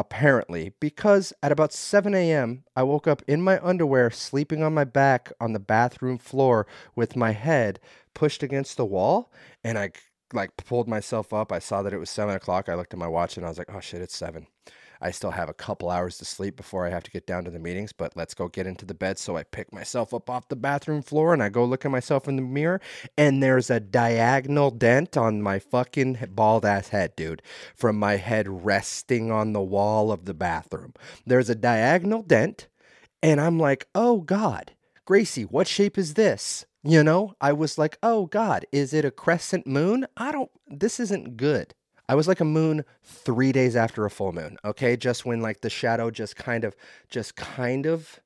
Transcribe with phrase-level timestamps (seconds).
[0.00, 4.84] apparently, because at about 7 a.m., I woke up in my underwear, sleeping on my
[4.84, 7.78] back on the bathroom floor with my head
[8.14, 9.32] pushed against the wall.
[9.62, 9.92] And I
[10.32, 11.52] like pulled myself up.
[11.52, 12.68] I saw that it was 7 o'clock.
[12.68, 14.46] I looked at my watch and I was like, oh shit, it's 7.
[15.00, 17.50] I still have a couple hours to sleep before I have to get down to
[17.50, 19.18] the meetings, but let's go get into the bed.
[19.18, 22.28] So I pick myself up off the bathroom floor and I go look at myself
[22.28, 22.80] in the mirror,
[23.16, 27.42] and there's a diagonal dent on my fucking bald ass head, dude,
[27.74, 30.94] from my head resting on the wall of the bathroom.
[31.26, 32.68] There's a diagonal dent,
[33.22, 34.72] and I'm like, oh God,
[35.04, 36.64] Gracie, what shape is this?
[36.82, 40.06] You know, I was like, oh God, is it a crescent moon?
[40.16, 41.74] I don't, this isn't good.
[42.10, 44.56] I was like a moon three days after a full moon.
[44.64, 44.96] Okay.
[44.96, 46.74] Just when like the shadow just kind of,
[47.08, 48.18] just kind of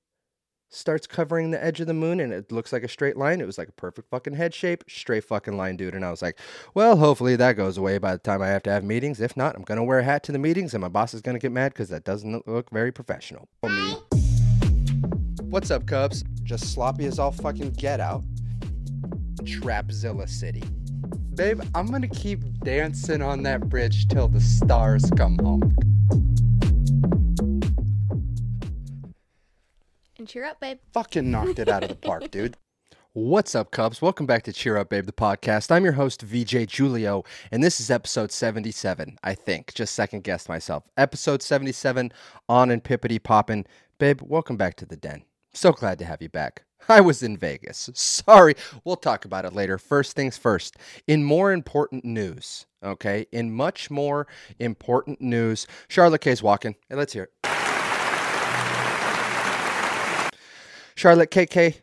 [0.71, 3.43] starts covering the edge of the moon and it looks like a straight line.
[3.43, 5.95] It was like a perfect fucking head shape, straight fucking line, dude.
[5.95, 6.39] And I was like,
[6.73, 9.21] well, hopefully that goes away by the time I have to have meetings.
[9.21, 11.21] If not, I'm going to wear a hat to the meetings and my boss is
[11.21, 13.51] going to get mad because that doesn't look very professional.
[15.43, 16.25] What's up, Cubs?
[16.43, 18.25] Just sloppy as all fucking get out.
[19.43, 20.63] Trapzilla City.
[21.35, 25.75] Babe, I'm gonna keep dancing on that bridge till the stars come home.
[30.17, 30.79] And cheer up, babe.
[30.93, 32.57] Fucking knocked it out of the park, dude.
[33.15, 34.01] What's up, Cubs?
[34.01, 35.73] Welcome back to Cheer Up Babe, the podcast.
[35.73, 39.75] I'm your host, VJ Julio, and this is episode 77, I think.
[39.75, 40.85] Just second guessed myself.
[40.97, 42.13] Episode 77
[42.49, 43.67] on and pippity poppin'.
[43.99, 45.25] Babe, welcome back to the den.
[45.53, 46.65] So glad to have you back.
[46.89, 47.91] I was in Vegas.
[47.95, 48.55] Sorry,
[48.85, 49.79] we'll talk about it later.
[49.79, 50.77] First things first.
[51.07, 54.27] In more important news, okay, in much more
[54.59, 56.77] important news, Charlotte K's walking.
[56.89, 57.33] Hey, let's hear it.
[60.95, 61.77] Charlotte KK,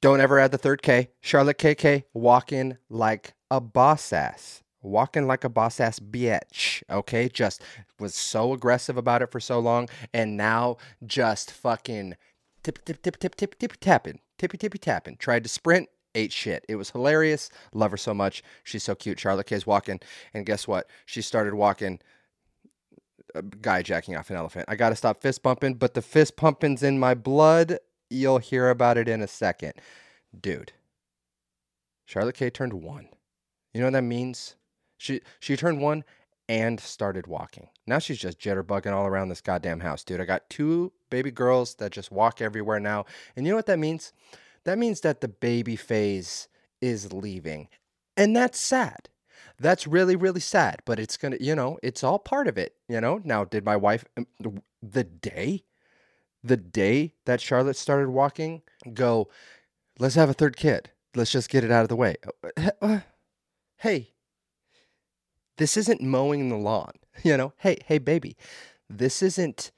[0.00, 1.10] don't ever add the third K.
[1.20, 4.62] Charlotte KK walking like a boss ass.
[4.82, 7.30] Walking like a boss ass bitch, okay?
[7.30, 7.62] Just
[7.98, 10.76] was so aggressive about it for so long, and now
[11.06, 12.16] just fucking
[12.62, 15.16] tip, tip, tip, tip, tip, tip, tapping tippy tippy tapping.
[15.16, 16.64] Tried to sprint, ate shit.
[16.68, 17.50] It was hilarious.
[17.72, 18.42] Love her so much.
[18.62, 19.18] She's so cute.
[19.18, 20.00] Charlotte K's walking,
[20.32, 20.88] and guess what?
[21.06, 22.00] She started walking.
[23.34, 24.66] Uh, a guy jacking off an elephant.
[24.68, 27.78] I got to stop fist pumping, but the fist pumping's in my blood.
[28.10, 29.72] You'll hear about it in a second.
[30.38, 30.72] Dude,
[32.04, 33.08] Charlotte K turned one.
[33.72, 34.56] You know what that means?
[34.98, 36.04] She she turned one
[36.48, 37.68] and started walking.
[37.86, 40.20] Now she's just jitterbugging all around this goddamn house, dude.
[40.20, 43.06] I got two baby girls that just walk everywhere now.
[43.36, 44.12] And you know what that means?
[44.64, 46.48] That means that the baby phase
[46.80, 47.68] is leaving.
[48.16, 49.08] And that's sad.
[49.60, 50.80] That's really, really sad.
[50.84, 53.20] But it's going to, you know, it's all part of it, you know?
[53.22, 54.26] Now, did my wife, um,
[54.82, 55.62] the day,
[56.42, 59.28] the day that Charlotte started walking, go,
[60.00, 60.90] let's have a third kid.
[61.14, 62.16] Let's just get it out of the way.
[62.82, 63.00] Uh,
[63.76, 64.14] hey,
[65.58, 66.92] this isn't mowing the lawn.
[67.22, 68.36] You know, hey, hey, baby,
[68.90, 69.70] this isn't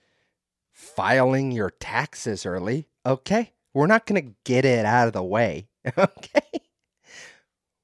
[0.76, 2.86] filing your taxes early.
[3.06, 3.54] Okay.
[3.72, 5.68] We're not going to get it out of the way.
[5.96, 6.40] Okay.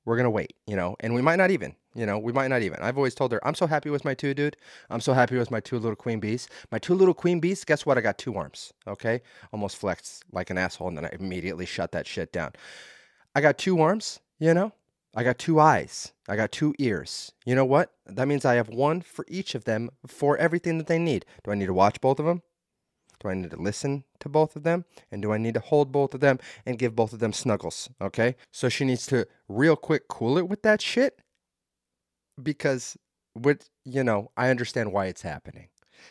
[0.04, 2.48] We're going to wait, you know, and we might not even, you know, we might
[2.48, 2.80] not even.
[2.80, 4.56] I've always told her, I'm so happy with my two, dude.
[4.90, 6.48] I'm so happy with my two little queen bees.
[6.72, 7.96] My two little queen bees, guess what?
[7.96, 8.72] I got two arms.
[8.88, 9.22] Okay.
[9.52, 10.88] Almost flexed like an asshole.
[10.88, 12.50] And then I immediately shut that shit down.
[13.36, 14.72] I got two arms, you know,
[15.14, 16.12] I got two eyes.
[16.28, 17.30] I got two ears.
[17.46, 17.92] You know what?
[18.06, 21.24] That means I have one for each of them for everything that they need.
[21.44, 22.42] Do I need to watch both of them?
[23.22, 24.84] Do I need to listen to both of them?
[25.12, 27.88] And do I need to hold both of them and give both of them snuggles?
[28.00, 28.34] Okay?
[28.50, 31.20] So she needs to real quick cool it with that shit
[32.42, 32.96] because
[33.34, 35.68] with you know, I understand why it's happening.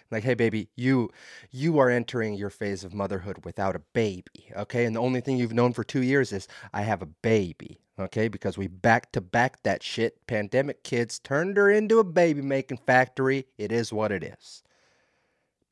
[0.10, 1.10] Like, hey baby, you
[1.52, 4.86] you are entering your phase of motherhood without a baby, okay?
[4.86, 8.28] And the only thing you've known for 2 years is I have a baby okay?
[8.28, 10.26] Because we back to back that shit.
[10.28, 13.46] Pandemic kids turned her into a baby making factory.
[13.58, 14.64] It is what it is.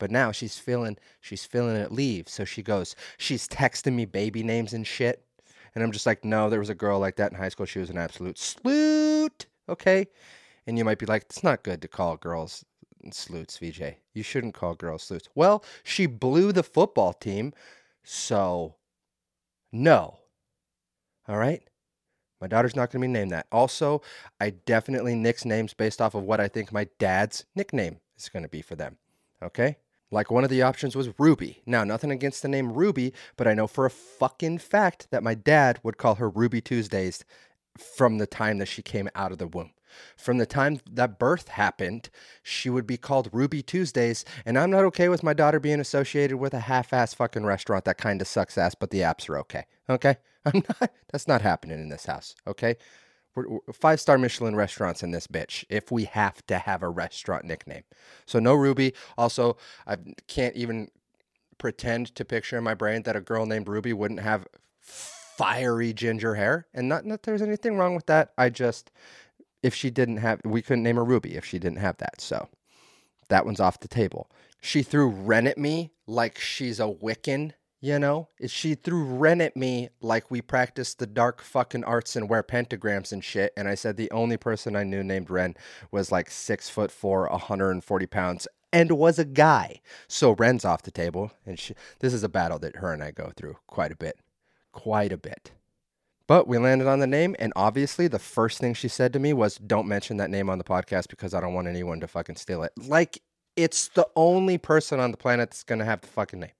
[0.00, 2.28] But now she's feeling she's feeling it leave.
[2.28, 5.24] So she goes, she's texting me baby names and shit.
[5.74, 7.66] And I'm just like, no, there was a girl like that in high school.
[7.66, 9.46] She was an absolute sloot.
[9.68, 10.08] Okay.
[10.66, 12.64] And you might be like, it's not good to call girls
[13.12, 13.82] sleuts, VJ.
[14.14, 15.28] You shouldn't call girls sleuts.
[15.34, 17.52] Well, she blew the football team.
[18.02, 18.74] So,
[19.72, 20.18] no.
[21.28, 21.62] All right.
[22.40, 23.46] My daughter's not going to be named that.
[23.52, 24.02] Also,
[24.40, 28.42] I definitely nix names based off of what I think my dad's nickname is going
[28.42, 28.96] to be for them.
[29.42, 29.76] Okay?
[30.10, 31.62] Like one of the options was Ruby.
[31.66, 35.34] Now, nothing against the name Ruby, but I know for a fucking fact that my
[35.34, 37.24] dad would call her Ruby Tuesdays
[37.78, 39.70] from the time that she came out of the womb.
[40.16, 42.10] From the time that birth happened,
[42.42, 46.36] she would be called Ruby Tuesdays, and I'm not okay with my daughter being associated
[46.36, 49.64] with a half-ass fucking restaurant that kind of sucks ass, but the apps are okay.
[49.88, 50.16] Okay?
[50.44, 52.76] I'm not that's not happening in this house, okay?
[53.72, 57.84] Five star Michelin restaurants in this bitch if we have to have a restaurant nickname.
[58.26, 58.92] So no Ruby.
[59.16, 59.56] Also,
[59.86, 59.96] I
[60.26, 60.90] can't even
[61.58, 64.46] pretend to picture in my brain that a girl named Ruby wouldn't have
[64.80, 66.66] fiery ginger hair.
[66.74, 68.32] And not that there's anything wrong with that.
[68.36, 68.90] I just,
[69.62, 72.20] if she didn't have, we couldn't name her Ruby if she didn't have that.
[72.20, 72.48] So
[73.28, 74.30] that one's off the table.
[74.60, 78.28] She threw Ren at me like she's a Wiccan, you know?
[78.46, 83.12] She threw Ren at me like we practiced the dark fucking arts and wear pentagrams
[83.12, 83.52] and shit.
[83.56, 85.56] And I said the only person I knew named Ren
[85.90, 89.80] was like six foot four, 140 pounds, and was a guy.
[90.08, 91.32] So Ren's off the table.
[91.46, 94.18] And she, this is a battle that her and I go through quite a bit.
[94.72, 95.52] Quite a bit.
[96.26, 99.32] But we landed on the name, and obviously, the first thing she said to me
[99.32, 102.36] was, Don't mention that name on the podcast because I don't want anyone to fucking
[102.36, 102.70] steal it.
[102.76, 103.20] Like,
[103.56, 106.52] it's the only person on the planet that's gonna have the fucking name.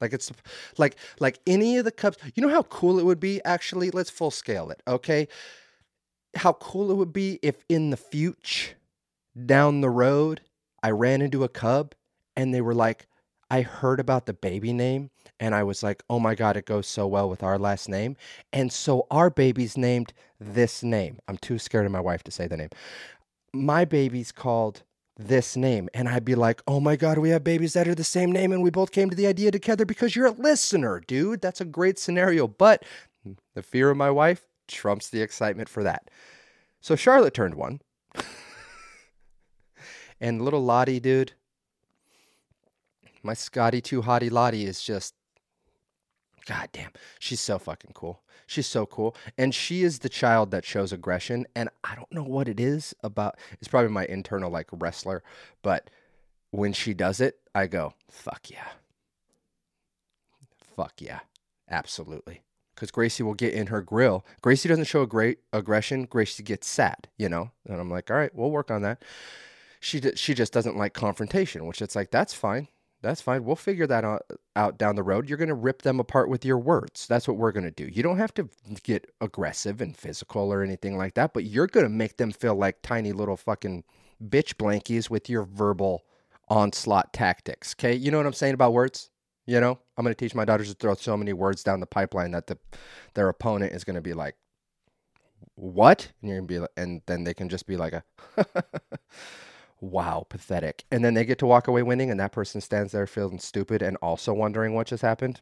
[0.00, 0.30] Like it's
[0.76, 2.18] like like any of the Cubs.
[2.34, 3.42] You know how cool it would be.
[3.44, 4.82] Actually, let's full scale it.
[4.86, 5.28] Okay,
[6.36, 8.74] how cool it would be if in the future,
[9.46, 10.40] down the road,
[10.82, 11.94] I ran into a Cub
[12.36, 13.06] and they were like,
[13.50, 15.10] I heard about the baby name
[15.40, 18.16] and I was like, oh my God, it goes so well with our last name.
[18.52, 21.18] And so our baby's named this name.
[21.28, 22.70] I'm too scared of my wife to say the name.
[23.54, 24.82] My baby's called
[25.18, 25.88] this name.
[25.92, 28.52] And I'd be like, oh my God, we have babies that are the same name.
[28.52, 31.42] And we both came to the idea together because you're a listener, dude.
[31.42, 32.46] That's a great scenario.
[32.46, 32.84] But
[33.54, 36.10] the fear of my wife trumps the excitement for that.
[36.80, 37.80] So Charlotte turned one.
[40.20, 41.32] and little Lottie, dude,
[43.22, 45.14] my Scotty too hottie Lottie is just
[46.46, 48.22] God damn, she's so fucking cool.
[48.48, 49.14] She's so cool.
[49.36, 51.46] And she is the child that shows aggression.
[51.54, 53.36] And I don't know what it is about.
[53.60, 55.22] It's probably my internal like wrestler.
[55.62, 55.90] But
[56.50, 58.68] when she does it, I go, fuck yeah.
[60.74, 61.20] Fuck yeah.
[61.70, 62.40] Absolutely.
[62.74, 64.24] Because Gracie will get in her grill.
[64.40, 66.06] Gracie doesn't show a great aggression.
[66.06, 67.50] Gracie gets sad, you know?
[67.68, 69.04] And I'm like, all right, we'll work on that.
[69.78, 72.68] She, d- she just doesn't like confrontation, which it's like, that's fine.
[73.00, 73.44] That's fine.
[73.44, 74.04] We'll figure that
[74.56, 75.28] out, down the road.
[75.28, 77.06] You're going to rip them apart with your words.
[77.06, 77.86] That's what we're going to do.
[77.86, 78.48] You don't have to
[78.82, 82.56] get aggressive and physical or anything like that, but you're going to make them feel
[82.56, 83.84] like tiny little fucking
[84.22, 86.04] bitch blankies with your verbal
[86.48, 87.74] onslaught tactics.
[87.78, 87.94] Okay?
[87.94, 89.10] You know what I'm saying about words?
[89.46, 91.86] You know, I'm going to teach my daughters to throw so many words down the
[91.86, 92.58] pipeline that the
[93.14, 94.36] their opponent is going to be like,
[95.54, 98.04] "What?" and you're going to be like, and then they can just be like a
[99.80, 100.84] wow, pathetic.
[100.90, 103.82] And then they get to walk away winning, and that person stands there feeling stupid
[103.82, 105.40] and also wondering what just happened.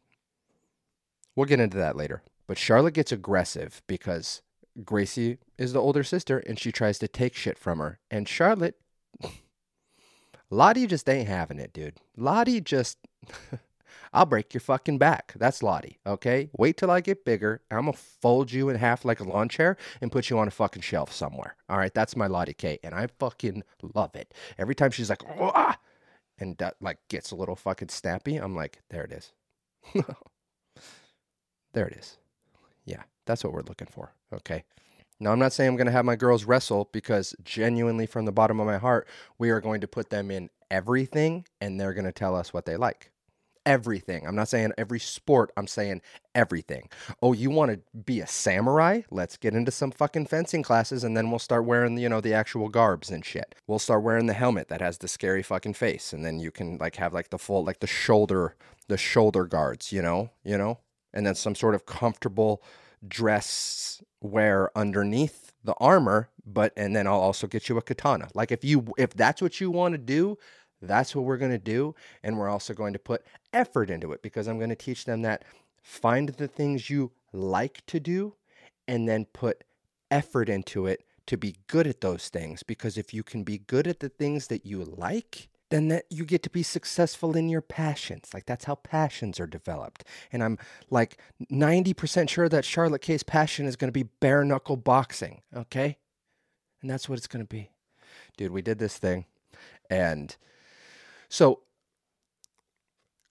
[1.35, 2.23] We'll get into that later.
[2.47, 4.41] But Charlotte gets aggressive because
[4.83, 7.99] Gracie is the older sister and she tries to take shit from her.
[8.09, 8.79] And Charlotte,
[10.49, 11.99] Lottie just ain't having it, dude.
[12.15, 12.97] Lottie just.
[14.13, 15.33] I'll break your fucking back.
[15.35, 16.49] That's Lottie, okay?
[16.57, 17.61] Wait till I get bigger.
[17.71, 20.51] I'm gonna fold you in half like a lawn chair and put you on a
[20.51, 21.55] fucking shelf somewhere.
[21.69, 23.63] All right, that's my Lottie K, and I fucking
[23.93, 24.33] love it.
[24.57, 25.77] Every time she's like, ah,
[26.39, 29.33] and that like gets a little fucking snappy, I'm like, there it is.
[31.73, 32.17] there it is.
[32.85, 34.13] Yeah, that's what we're looking for.
[34.33, 34.63] Okay.
[35.19, 38.31] Now, I'm not saying I'm going to have my girls wrestle because genuinely from the
[38.31, 39.07] bottom of my heart,
[39.39, 42.65] we are going to put them in everything and they're going to tell us what
[42.65, 43.11] they like
[43.67, 44.25] everything.
[44.25, 46.01] I'm not saying every sport, I'm saying
[46.33, 46.89] everything.
[47.21, 49.01] Oh, you want to be a samurai?
[49.11, 52.33] Let's get into some fucking fencing classes and then we'll start wearing, you know, the
[52.33, 53.55] actual garbs and shit.
[53.67, 56.77] We'll start wearing the helmet that has the scary fucking face and then you can
[56.77, 58.55] like have like the full like the shoulder
[58.87, 60.79] the shoulder guards, you know, you know?
[61.13, 62.63] And then some sort of comfortable
[63.05, 68.29] dress wear underneath the armor, but and then I'll also get you a katana.
[68.33, 70.37] Like if you if that's what you want to do,
[70.81, 71.95] that's what we're going to do.
[72.23, 75.21] And we're also going to put effort into it because I'm going to teach them
[75.23, 75.43] that
[75.81, 78.35] find the things you like to do
[78.87, 79.63] and then put
[80.11, 82.63] effort into it to be good at those things.
[82.63, 86.23] Because if you can be good at the things that you like, then that you
[86.23, 88.29] get to be successful in your passions.
[88.33, 90.05] Like that's how passions are developed.
[90.31, 90.57] And I'm
[90.89, 91.19] like
[91.51, 95.41] 90% sure that Charlotte K's passion is going to be bare knuckle boxing.
[95.53, 95.97] Okay.
[96.81, 97.71] And that's what it's going to be.
[98.37, 99.25] Dude, we did this thing
[99.89, 100.35] and
[101.29, 101.59] so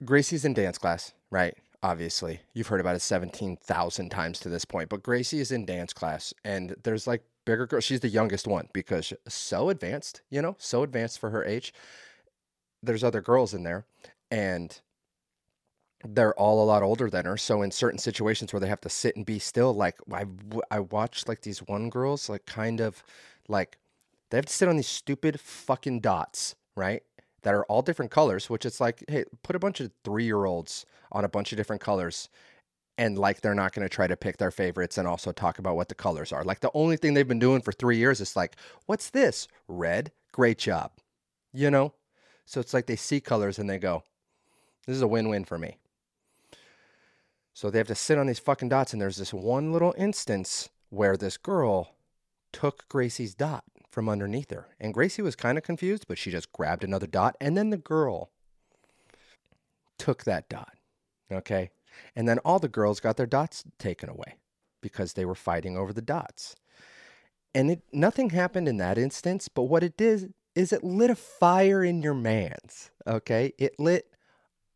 [0.05, 1.55] Gracie's in dance class, right?
[1.83, 5.93] Obviously, you've heard about it 17,000 times to this point, but Gracie is in dance
[5.93, 7.83] class and there's like bigger girls.
[7.83, 11.73] She's the youngest one because so advanced, you know, so advanced for her age.
[12.81, 13.85] There's other girls in there
[14.31, 14.79] and
[16.03, 17.37] they're all a lot older than her.
[17.37, 20.25] So in certain situations where they have to sit and be still, like I,
[20.69, 23.03] I watched like these one girls, like kind of
[23.47, 23.77] like
[24.29, 27.03] they have to sit on these stupid fucking dots, right?
[27.43, 30.45] That are all different colors, which it's like, hey, put a bunch of three year
[30.45, 32.29] olds on a bunch of different colors
[32.97, 35.75] and like they're not going to try to pick their favorites and also talk about
[35.75, 36.43] what the colors are.
[36.43, 39.47] Like the only thing they've been doing for 3 years is like, "What's this?
[39.67, 40.11] Red?
[40.31, 40.91] Great job."
[41.53, 41.93] You know?
[42.45, 44.03] So it's like they see colors and they go,
[44.85, 45.77] "This is a win-win for me."
[47.53, 50.69] So they have to sit on these fucking dots and there's this one little instance
[50.89, 51.95] where this girl
[52.51, 53.63] took Gracie's dot
[53.97, 54.67] from underneath her.
[54.79, 57.77] And Gracie was kind of confused, but she just grabbed another dot and then the
[57.77, 58.29] girl
[59.97, 60.73] took that dot.
[61.31, 61.71] Okay?
[62.15, 64.35] And then all the girls got their dots taken away
[64.81, 66.55] because they were fighting over the dots.
[67.55, 71.15] And it nothing happened in that instance, but what it did is it lit a
[71.15, 72.91] fire in your man's.
[73.07, 73.53] Okay?
[73.57, 74.13] It lit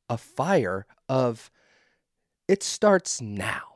[0.09, 1.51] a fire of
[2.47, 3.75] it starts now.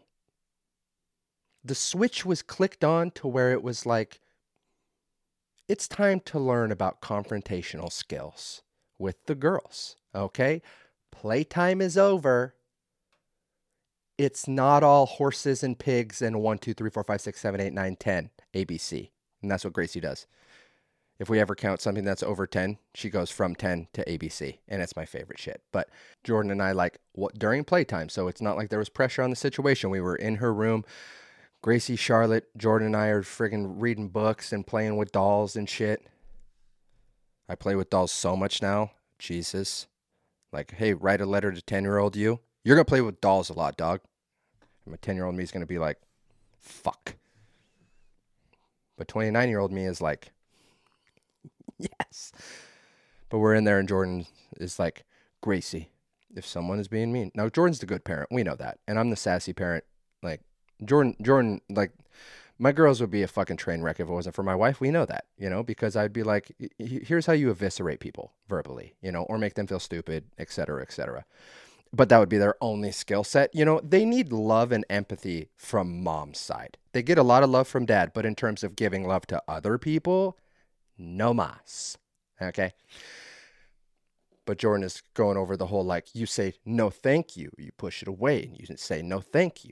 [1.63, 4.21] The switch was clicked on to where it was like
[5.67, 8.61] it's time to learn about confrontational skills
[8.97, 9.95] with the girls.
[10.13, 10.61] Okay?
[11.11, 12.55] Playtime is over
[14.17, 17.73] it's not all horses and pigs and one, two, three, four, five, six, seven, eight,
[17.73, 19.09] nine, ten ABC.
[19.41, 20.25] And that's what Gracie does.
[21.17, 24.59] If we ever count something that's over 10, she goes from 10 to ABC.
[24.67, 25.61] And it's my favorite shit.
[25.71, 25.89] But
[26.25, 28.09] Jordan and I like what during playtime.
[28.09, 29.89] So it's not like there was pressure on the situation.
[29.89, 30.83] We were in her room.
[31.65, 36.05] Gracie, Charlotte, Jordan and I are friggin' reading books and playing with dolls and shit.
[37.49, 38.91] I play with dolls so much now.
[39.17, 39.87] Jesus.
[40.51, 42.39] Like, hey, write a letter to 10 year old you.
[42.63, 44.01] You're gonna play with dolls a lot, dog.
[44.85, 45.97] And my ten year old me is gonna be like,
[46.59, 47.15] fuck.
[48.95, 50.33] But twenty nine year old me is like,
[51.79, 52.31] yes.
[53.29, 55.03] But we're in there and Jordan is like,
[55.41, 55.89] Gracie,
[56.35, 57.31] if someone is being mean.
[57.33, 58.29] Now Jordan's the good parent.
[58.31, 58.77] We know that.
[58.87, 59.83] And I'm the sassy parent.
[60.21, 60.41] Like
[60.83, 61.91] Jordan Jordan like
[62.57, 64.79] my girls would be a fucking train wreck if it wasn't for my wife.
[64.79, 68.95] We know that, you know, because I'd be like, here's how you eviscerate people verbally,
[69.01, 71.25] you know, or make them feel stupid, et cetera, et cetera
[71.95, 73.53] but that would be their only skill set.
[73.55, 76.77] You know, they need love and empathy from mom's side.
[76.91, 79.41] They get a lot of love from dad, but in terms of giving love to
[79.47, 80.37] other people,
[80.97, 81.97] no mas.
[82.41, 82.73] Okay.
[84.45, 88.01] But Jordan is going over the whole like, you say no thank you, you push
[88.01, 89.71] it away, and you say no thank you.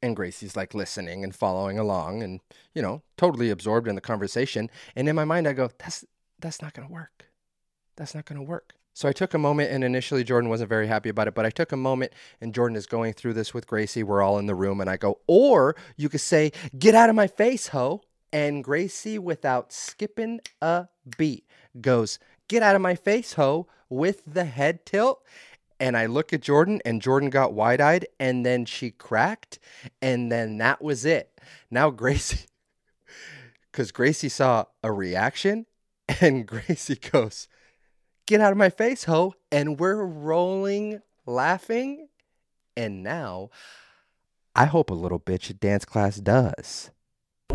[0.00, 2.40] And Gracie's like listening and following along and,
[2.74, 4.70] you know, totally absorbed in the conversation.
[4.94, 6.04] And in my mind, I go, that's,
[6.38, 7.26] that's not going to work.
[7.96, 8.74] That's not going to work.
[8.98, 11.50] So I took a moment, and initially Jordan wasn't very happy about it, but I
[11.50, 14.02] took a moment, and Jordan is going through this with Gracie.
[14.02, 17.14] We're all in the room, and I go, or you could say, Get out of
[17.14, 18.02] my face, ho.
[18.32, 21.46] And Gracie, without skipping a beat,
[21.80, 25.22] goes, Get out of my face, ho, with the head tilt.
[25.80, 29.58] And I look at Jordan, and Jordan got wide eyed, and then she cracked,
[30.02, 31.40] and then that was it.
[31.70, 32.46] Now, Gracie,
[33.72, 35.66] because Gracie saw a reaction,
[36.20, 37.48] and Gracie goes,
[38.26, 39.32] Get out of my face, ho.
[39.50, 42.08] And we're rolling, laughing.
[42.76, 43.48] And now,
[44.54, 46.90] I hope a little bitch at dance class does.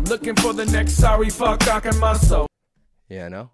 [0.08, 2.48] Looking for the next sorry fuck rocking my soul.
[3.08, 3.50] Yeah, no?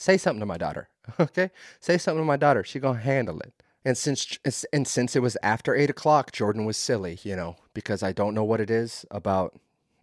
[0.00, 0.88] Say something to my daughter,
[1.20, 1.50] okay?
[1.78, 2.64] Say something to my daughter.
[2.64, 3.52] She gonna handle it.
[3.84, 4.38] And since
[4.72, 8.32] and since it was after eight o'clock, Jordan was silly, you know, because I don't
[8.34, 9.60] know what it is about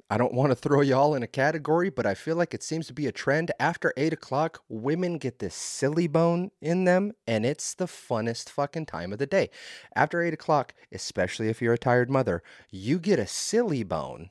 [0.07, 2.85] I don't want to throw y'all in a category, but I feel like it seems
[2.87, 3.51] to be a trend.
[3.59, 8.85] After eight o'clock, women get this silly bone in them, and it's the funnest fucking
[8.85, 9.49] time of the day.
[9.95, 14.29] After eight o'clock, especially if you're a tired mother, you get a silly bone,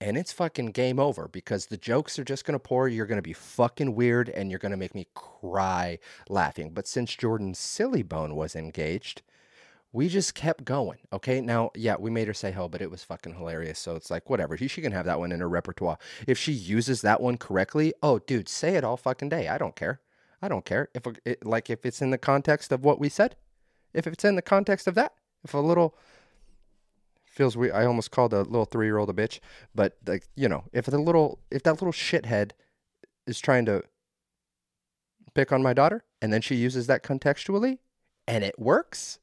[0.00, 2.88] and it's fucking game over because the jokes are just gonna pour.
[2.88, 5.98] You're gonna be fucking weird, and you're gonna make me cry
[6.28, 6.70] laughing.
[6.70, 9.22] But since Jordan's silly bone was engaged,
[9.92, 10.98] we just kept going.
[11.10, 11.40] Okay.
[11.40, 13.78] Now, yeah, we made her say ho, but it was fucking hilarious.
[13.78, 14.56] So it's like, whatever.
[14.56, 15.96] She, she can have that one in her repertoire.
[16.26, 19.48] If she uses that one correctly, oh, dude, say it all fucking day.
[19.48, 20.00] I don't care.
[20.42, 20.90] I don't care.
[20.94, 23.36] If, uh, it, like, if it's in the context of what we said,
[23.94, 25.96] if it's in the context of that, if a little
[27.36, 29.40] feels weird, I almost called a little three year old a bitch,
[29.74, 32.52] but like, you know, if the little, if that little shithead
[33.26, 33.82] is trying to
[35.34, 37.78] pick on my daughter and then she uses that contextually
[38.26, 39.18] and it works,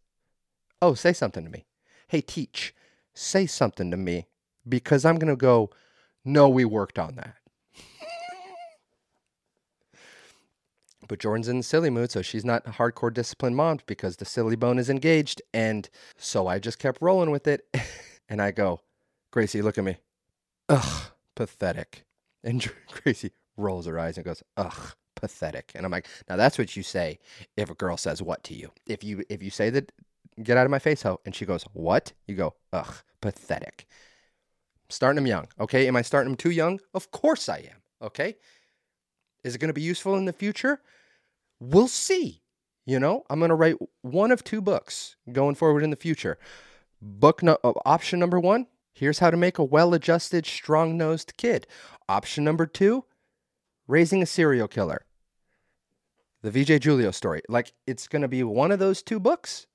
[0.82, 1.66] oh, say something to me.
[2.08, 2.76] Hey, teach,
[3.16, 4.28] say something to me
[4.70, 5.72] because I'm to go,
[6.24, 7.36] no, we worked on that.
[11.14, 14.56] But Jordan's in the silly mood, so she's not hardcore disciplined mom because the silly
[14.56, 15.44] bone is engaged.
[15.54, 17.68] And so I just kept rolling with it.
[18.30, 18.82] and I go,
[19.30, 19.98] Gracie, look at me.
[20.70, 22.04] Ugh, pathetic.
[22.44, 25.72] And Gracie rolls her eyes and goes, ugh, pathetic.
[25.76, 27.20] And I'm like, now that's what you say
[27.58, 28.72] if a girl says what to you.
[28.88, 29.92] If you if you say that
[30.42, 31.20] get out of my face, ho.
[31.26, 32.14] And she goes, what?
[32.26, 33.86] You go, ugh, pathetic.
[34.90, 35.48] Starting them young.
[35.60, 35.88] Okay.
[35.88, 36.80] Am I starting them too young?
[36.92, 37.84] Of course I am.
[38.02, 38.36] Okay.
[39.44, 40.82] Is it going to be useful in the future?
[41.64, 42.42] We'll see.
[42.86, 46.38] You know, I'm going to write one of two books going forward in the future.
[47.02, 51.34] Book no- uh, option number one here's how to make a well adjusted, strong nosed
[51.38, 51.66] kid.
[52.08, 53.06] Option number two
[53.88, 55.06] raising a serial killer.
[56.42, 57.42] The VJ Julio story.
[57.48, 59.66] Like, it's going to be one of those two books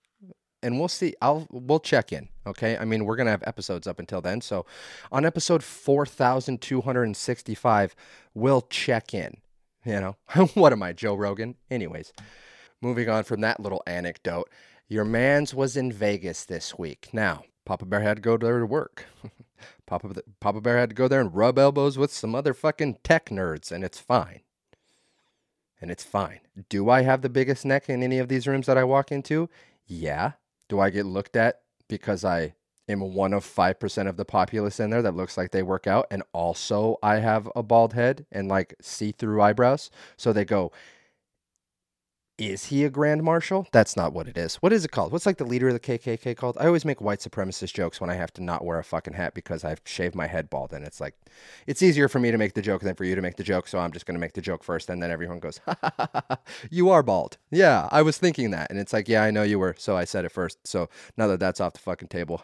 [0.62, 1.14] and we'll see.
[1.22, 2.28] I'll we'll check in.
[2.46, 2.76] Okay.
[2.76, 4.40] I mean, we're gonna have episodes up until then.
[4.40, 4.66] So
[5.12, 7.94] on episode four thousand two hundred and sixty-five,
[8.34, 9.38] we'll check in.
[9.88, 10.16] You know,
[10.54, 11.54] what am I, Joe Rogan?
[11.70, 12.12] Anyways,
[12.82, 14.50] moving on from that little anecdote,
[14.86, 17.08] your man's was in Vegas this week.
[17.14, 19.06] Now, Papa Bear had to go there to work.
[19.86, 23.30] Papa Papa Bear had to go there and rub elbows with some other fucking tech
[23.30, 24.42] nerds, and it's fine.
[25.80, 26.40] And it's fine.
[26.68, 29.48] Do I have the biggest neck in any of these rooms that I walk into?
[29.86, 30.32] Yeah.
[30.68, 32.52] Do I get looked at because I
[32.88, 36.06] am one of 5% of the populace in there that looks like they work out
[36.10, 39.90] and also I have a bald head and like see-through eyebrows?
[40.16, 40.72] So they go,
[42.38, 43.66] is he a grand marshal?
[43.72, 44.56] That's not what it is.
[44.56, 45.10] What is it called?
[45.10, 46.56] What's like the leader of the KKK called?
[46.60, 49.34] I always make white supremacist jokes when I have to not wear a fucking hat
[49.34, 51.16] because I've shaved my head bald, and it's like
[51.66, 53.66] it's easier for me to make the joke than for you to make the joke.
[53.66, 56.22] So I'm just gonna make the joke first, and then everyone goes, ha, ha, ha,
[56.28, 56.38] ha,
[56.70, 59.58] "You are bald." Yeah, I was thinking that, and it's like, yeah, I know you
[59.58, 60.64] were, so I said it first.
[60.64, 62.40] So now that that's off the fucking table,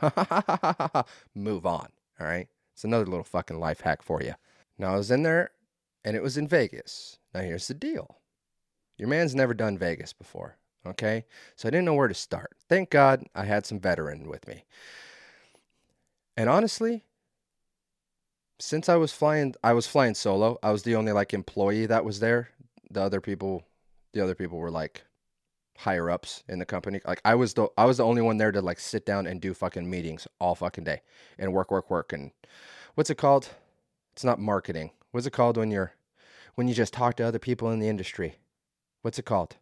[1.36, 1.88] move on.
[2.20, 4.34] All right, it's another little fucking life hack for you.
[4.76, 5.50] Now I was in there,
[6.04, 7.18] and it was in Vegas.
[7.32, 8.18] Now here's the deal.
[8.96, 11.24] Your man's never done Vegas before, okay?
[11.56, 12.52] So I didn't know where to start.
[12.68, 14.64] Thank God I had some veteran with me.
[16.36, 17.04] And honestly,
[18.58, 20.58] since I was flying I was flying solo.
[20.62, 22.50] I was the only like employee that was there.
[22.90, 23.64] The other people
[24.12, 25.04] the other people were like
[25.78, 27.00] higher ups in the company.
[27.04, 29.40] Like I was the I was the only one there to like sit down and
[29.40, 31.02] do fucking meetings all fucking day
[31.38, 32.30] and work work work and
[32.94, 33.50] what's it called?
[34.12, 34.90] It's not marketing.
[35.10, 35.92] What's it called when you're
[36.54, 38.36] when you just talk to other people in the industry?
[39.04, 39.56] What's it called?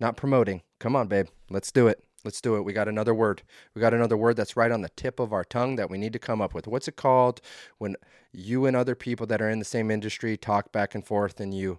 [0.00, 0.62] Not promoting.
[0.80, 1.28] Come on, babe.
[1.50, 2.02] Let's do it.
[2.24, 2.62] Let's do it.
[2.62, 3.42] We got another word.
[3.76, 6.12] We got another word that's right on the tip of our tongue that we need
[6.14, 6.66] to come up with.
[6.66, 7.40] What's it called
[7.78, 7.94] when
[8.32, 11.54] you and other people that are in the same industry talk back and forth and
[11.54, 11.78] you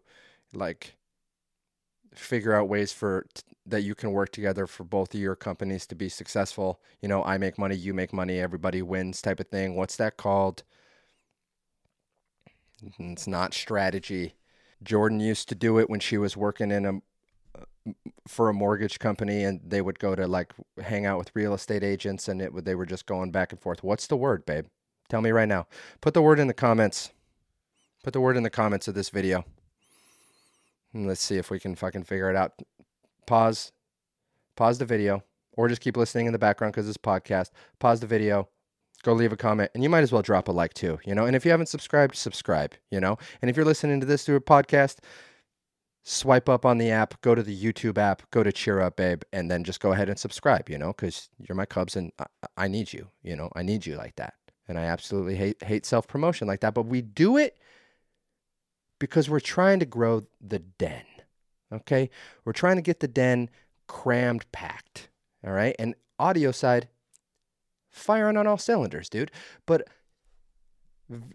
[0.54, 0.96] like
[2.14, 3.26] figure out ways for
[3.66, 6.80] that you can work together for both of your companies to be successful.
[7.02, 9.76] You know, I make money, you make money, everybody wins type of thing.
[9.76, 10.64] What's that called?
[12.98, 14.36] It's not strategy.
[14.86, 17.02] Jordan used to do it when she was working in a
[18.28, 21.84] for a mortgage company and they would go to like hang out with real estate
[21.84, 23.84] agents and it would they were just going back and forth.
[23.84, 24.66] What's the word, babe?
[25.08, 25.68] Tell me right now.
[26.02, 27.12] Put the word in the comments.
[28.04, 29.46] Put the word in the comments of this video.
[30.94, 32.54] And let's see if we can fucking figure it out.
[33.28, 33.72] Pause.
[34.56, 37.52] Pause the video or just keep listening in the background because it's podcast.
[37.80, 38.50] Pause the video
[39.06, 41.26] go leave a comment and you might as well drop a like too, you know.
[41.26, 43.18] And if you haven't subscribed, subscribe, you know.
[43.42, 44.98] And if you're listening to this through a podcast,
[46.04, 49.22] swipe up on the app, go to the YouTube app, go to Cheer Up Babe,
[49.32, 52.26] and then just go ahead and subscribe, you know, because you're my Cubs and I,
[52.58, 54.34] I need you, you know, I need you like that.
[54.68, 57.58] And I absolutely hate hate self promotion like that, but we do it
[59.00, 61.06] because we're trying to grow the den.
[61.72, 62.10] Okay,
[62.44, 63.50] we're trying to get the den
[63.88, 65.10] crammed, packed.
[65.46, 66.88] All right, and audio side,
[67.96, 69.32] firing on all cylinders, dude.
[69.66, 69.88] But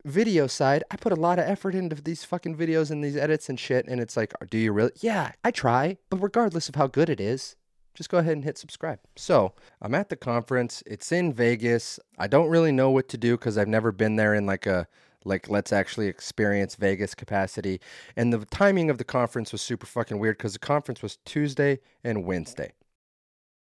[0.04, 3.48] video side, I put a lot of effort into these fucking videos and these edits
[3.48, 3.86] and shit.
[3.88, 4.92] And it's like, do you really?
[5.00, 5.96] Yeah, I try.
[6.10, 7.56] But regardless of how good it is,
[7.94, 9.00] just go ahead and hit subscribe.
[9.16, 10.82] So I'm at the conference.
[10.86, 11.98] It's in Vegas.
[12.18, 14.86] I don't really know what to do because I've never been there in like a
[15.24, 17.80] like let's actually experience Vegas capacity.
[18.16, 21.80] And the timing of the conference was super fucking weird because the conference was Tuesday
[22.02, 22.72] and Wednesday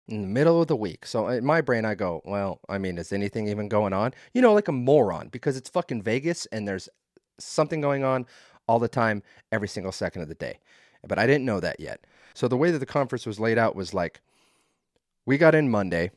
[0.08, 1.06] in the middle of the week.
[1.06, 4.13] So in my brain, I go, well, I mean, is anything even going on?
[4.34, 6.89] You know, like a moron because it's fucking Vegas and there's
[7.39, 8.26] something going on
[8.67, 10.60] all the time, every single second of the day.
[11.08, 12.06] But I didn't know that yet.
[12.34, 14.22] So the way that the conference was laid out was like,
[15.26, 16.12] we got in Monday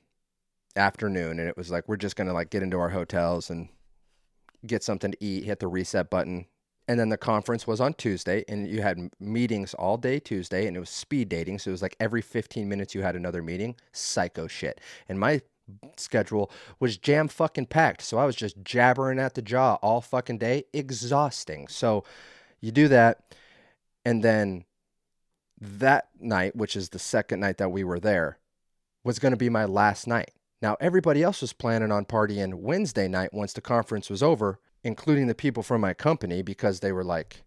[0.77, 3.69] afternoon and it was like, we're just going to like get into our hotels and
[4.67, 6.47] get something to eat, hit the reset button,
[6.91, 10.77] and then the conference was on Tuesday, and you had meetings all day Tuesday, and
[10.77, 11.61] it was speed dating.
[11.61, 13.77] So it was like every 15 minutes you had another meeting.
[13.93, 14.81] Psycho shit.
[15.09, 15.41] And my
[15.97, 16.51] schedule
[16.81, 18.03] was jam fucking packed.
[18.03, 20.65] So I was just jabbering at the jaw all fucking day.
[20.73, 21.69] Exhausting.
[21.69, 22.03] So
[22.61, 23.37] you do that,
[24.05, 24.65] and then
[25.61, 28.41] that night, which is the second night that we were there,
[29.05, 30.33] was going to be my last night.
[30.61, 35.27] Now, everybody else was planning on partying Wednesday night once the conference was over including
[35.27, 37.43] the people from my company, because they were like,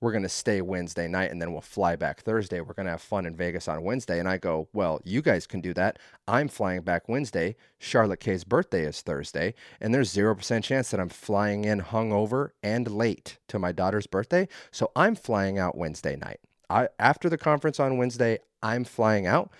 [0.00, 2.60] we're going to stay Wednesday night and then we'll fly back Thursday.
[2.60, 4.20] We're going to have fun in Vegas on Wednesday.
[4.20, 5.98] And I go, well, you guys can do that.
[6.28, 7.56] I'm flying back Wednesday.
[7.78, 9.54] Charlotte K's birthday is Thursday.
[9.80, 14.48] And there's 0% chance that I'm flying in hungover and late to my daughter's birthday.
[14.70, 16.40] So I'm flying out Wednesday night.
[16.68, 19.50] I after the conference on Wednesday, I'm flying out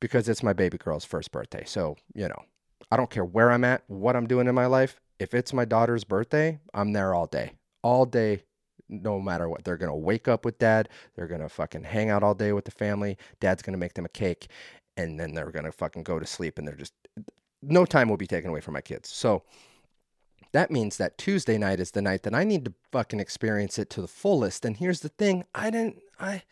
[0.00, 1.62] because it's my baby girl's first birthday.
[1.66, 2.42] So, you know,
[2.90, 5.00] I don't care where I'm at, what I'm doing in my life.
[5.24, 7.52] If it's my daughter's birthday, I'm there all day.
[7.82, 8.42] All day,
[8.90, 9.64] no matter what.
[9.64, 10.90] They're going to wake up with dad.
[11.16, 13.16] They're going to fucking hang out all day with the family.
[13.40, 14.48] Dad's going to make them a cake.
[14.98, 16.58] And then they're going to fucking go to sleep.
[16.58, 16.92] And they're just,
[17.62, 19.08] no time will be taken away from my kids.
[19.08, 19.44] So
[20.52, 23.88] that means that Tuesday night is the night that I need to fucking experience it
[23.90, 24.66] to the fullest.
[24.66, 26.42] And here's the thing I didn't, I,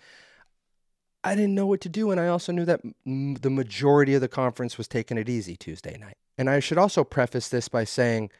[1.23, 2.11] I didn't know what to do.
[2.11, 5.57] And I also knew that m- the majority of the conference was taking it easy
[5.57, 6.17] Tuesday night.
[6.39, 8.31] And I should also preface this by saying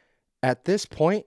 [0.43, 1.27] at this point,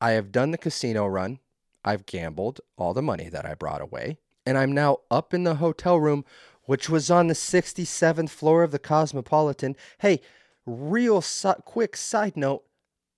[0.00, 1.38] I have done the casino run.
[1.84, 4.18] I've gambled all the money that I brought away.
[4.46, 6.24] And I'm now up in the hotel room,
[6.64, 9.76] which was on the 67th floor of the Cosmopolitan.
[9.98, 10.20] Hey,
[10.66, 11.22] real
[11.64, 12.64] quick side note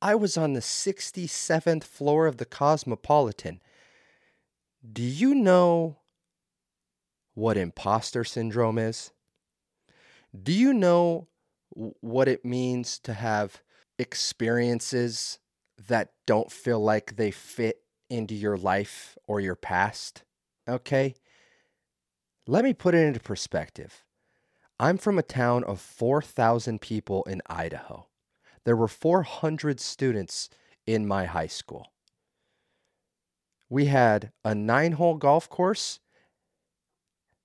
[0.02, 3.60] I was on the 67th floor of the Cosmopolitan.
[4.92, 5.96] Do you know
[7.32, 9.12] what imposter syndrome is?
[10.42, 11.28] Do you know
[11.70, 13.62] what it means to have
[13.98, 15.38] experiences
[15.88, 17.78] that don't feel like they fit
[18.10, 20.22] into your life or your past?
[20.68, 21.14] Okay.
[22.46, 24.04] Let me put it into perspective.
[24.78, 28.06] I'm from a town of 4,000 people in Idaho.
[28.64, 30.50] There were 400 students
[30.86, 31.92] in my high school.
[33.70, 36.00] We had a nine hole golf course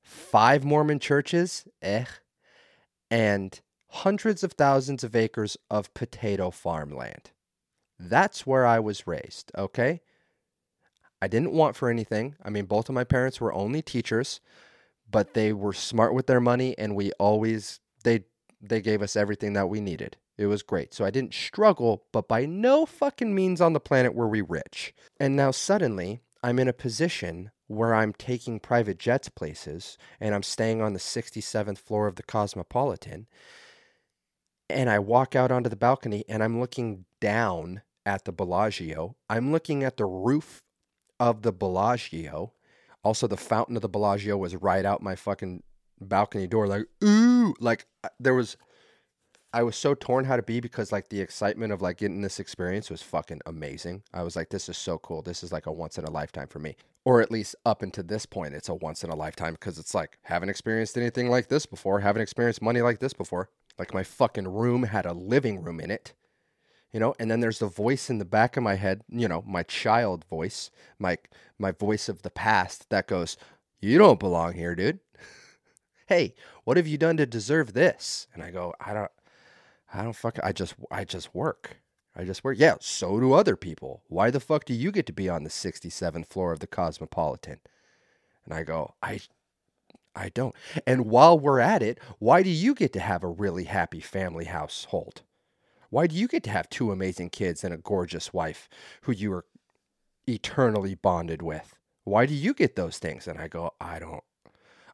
[0.09, 2.05] five Mormon churches, eh,
[3.11, 7.31] and hundreds of thousands of acres of potato farmland.
[7.99, 10.01] That's where I was raised, okay?
[11.21, 12.35] I didn't want for anything.
[12.43, 14.39] I mean, both of my parents were only teachers,
[15.09, 18.23] but they were smart with their money and we always they
[18.61, 20.17] they gave us everything that we needed.
[20.37, 20.93] It was great.
[20.93, 24.93] So I didn't struggle, but by no fucking means on the planet were we rich.
[25.19, 30.43] And now suddenly, I'm in a position where I'm taking private jets places and I'm
[30.43, 33.27] staying on the 67th floor of the Cosmopolitan.
[34.69, 39.15] And I walk out onto the balcony and I'm looking down at the Bellagio.
[39.29, 40.61] I'm looking at the roof
[41.19, 42.53] of the Bellagio.
[43.03, 45.63] Also, the fountain of the Bellagio was right out my fucking
[46.01, 46.67] balcony door.
[46.67, 48.57] Like, ooh, like uh, there was
[49.51, 52.39] I was so torn how to be because like the excitement of like getting this
[52.39, 54.03] experience was fucking amazing.
[54.13, 55.23] I was like, this is so cool.
[55.23, 56.75] This is like a once in a lifetime for me.
[57.03, 59.95] Or at least up until this point, it's a once in a lifetime because it's
[59.95, 63.49] like haven't experienced anything like this before, haven't experienced money like this before.
[63.79, 66.13] Like my fucking room had a living room in it.
[66.91, 69.43] You know, and then there's the voice in the back of my head, you know,
[69.45, 71.17] my child voice, my
[71.57, 73.37] my voice of the past that goes,
[73.79, 74.99] You don't belong here, dude.
[76.07, 78.27] hey, what have you done to deserve this?
[78.33, 79.11] And I go, I don't
[79.93, 80.39] I don't fuck.
[80.43, 81.77] I just I just work.
[82.15, 82.57] I just work.
[82.59, 84.03] Yeah, so do other people.
[84.07, 87.59] Why the fuck do you get to be on the 67th floor of the Cosmopolitan?
[88.45, 89.21] And I go, I
[90.15, 90.55] I don't.
[90.85, 94.45] And while we're at it, why do you get to have a really happy family
[94.45, 95.21] household?
[95.89, 98.69] Why do you get to have two amazing kids and a gorgeous wife
[99.01, 99.45] who you are
[100.27, 101.75] eternally bonded with?
[102.03, 103.27] Why do you get those things?
[103.27, 104.23] And I go, I don't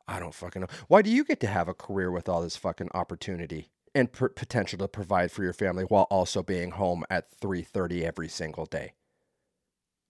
[0.08, 0.68] I don't fucking know.
[0.88, 3.72] Why do you get to have a career with all this fucking opportunity?
[3.96, 8.28] and p- potential to provide for your family while also being home at 3:30 every
[8.28, 8.94] single day.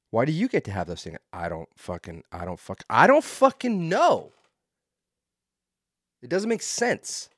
[0.09, 1.19] Why do you get to have those things?
[1.31, 4.33] I don't fucking I don't fuck I don't fucking know.
[6.25, 7.29] It doesn't make sense.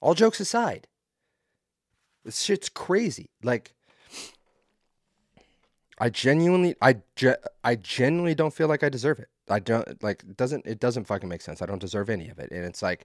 [0.00, 0.86] All jokes aside.
[2.24, 3.30] This shit's crazy.
[3.42, 3.74] Like
[5.98, 9.26] I genuinely I ge- I genuinely don't feel like I deserve it.
[9.48, 11.60] I don't like it doesn't it doesn't fucking make sense.
[11.60, 12.52] I don't deserve any of it.
[12.52, 13.04] And it's like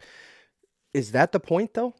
[0.93, 1.95] is that the point though?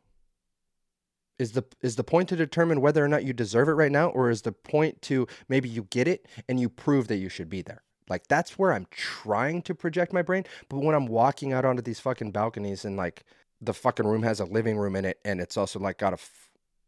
[1.40, 4.10] Is the is the point to determine whether or not you deserve it right now
[4.10, 7.50] or is the point to maybe you get it and you prove that you should
[7.50, 7.82] be there?
[8.10, 11.82] Like that's where I'm trying to project my brain, but when I'm walking out onto
[11.82, 13.24] these fucking balconies and like
[13.62, 16.18] the fucking room has a living room in it and it's also like got a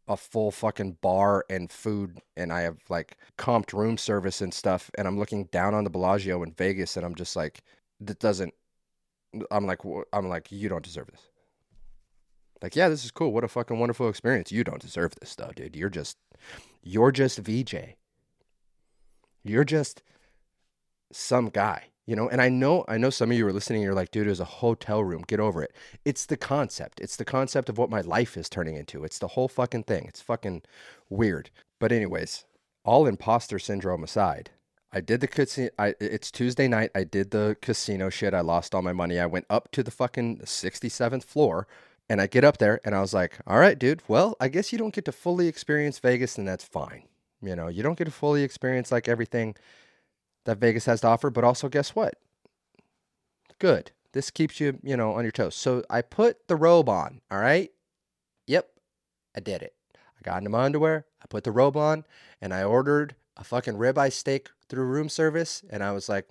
[0.08, 4.90] a full fucking bar and food and I have like comped room service and stuff
[4.98, 7.62] and I'm looking down on the Bellagio in Vegas and I'm just like
[8.00, 8.52] that doesn't
[9.52, 9.80] I'm like
[10.12, 11.30] I'm like you don't deserve this.
[12.62, 13.32] Like, yeah, this is cool.
[13.32, 14.52] What a fucking wonderful experience.
[14.52, 15.76] You don't deserve this though, dude.
[15.76, 16.18] You're just
[16.82, 17.94] you're just VJ.
[19.42, 20.02] You're just
[21.12, 22.28] some guy, you know?
[22.28, 24.40] And I know I know some of you are listening, you're like, dude, it was
[24.40, 25.24] a hotel room.
[25.26, 25.72] Get over it.
[26.04, 27.00] It's the concept.
[27.00, 29.04] It's the concept of what my life is turning into.
[29.04, 30.06] It's the whole fucking thing.
[30.08, 30.62] It's fucking
[31.08, 31.50] weird.
[31.78, 32.44] But anyways,
[32.84, 34.50] all imposter syndrome aside,
[34.92, 35.70] I did the casino.
[35.78, 36.90] I, it's Tuesday night.
[36.94, 38.34] I did the casino shit.
[38.34, 39.20] I lost all my money.
[39.20, 41.68] I went up to the fucking 67th floor
[42.08, 44.72] and I get up there and I was like, all right, dude, well, I guess
[44.72, 47.04] you don't get to fully experience Vegas and that's fine.
[47.40, 49.54] You know, you don't get to fully experience like everything
[50.44, 52.14] that Vegas has to offer, but also guess what?
[53.58, 53.92] Good.
[54.12, 55.54] This keeps you, you know, on your toes.
[55.54, 57.20] So I put the robe on.
[57.30, 57.70] All right.
[58.46, 58.68] Yep.
[59.36, 59.74] I did it.
[59.94, 61.06] I got into my underwear.
[61.22, 62.04] I put the robe on
[62.40, 65.62] and I ordered a fucking ribeye steak through room service.
[65.70, 66.28] And I was like,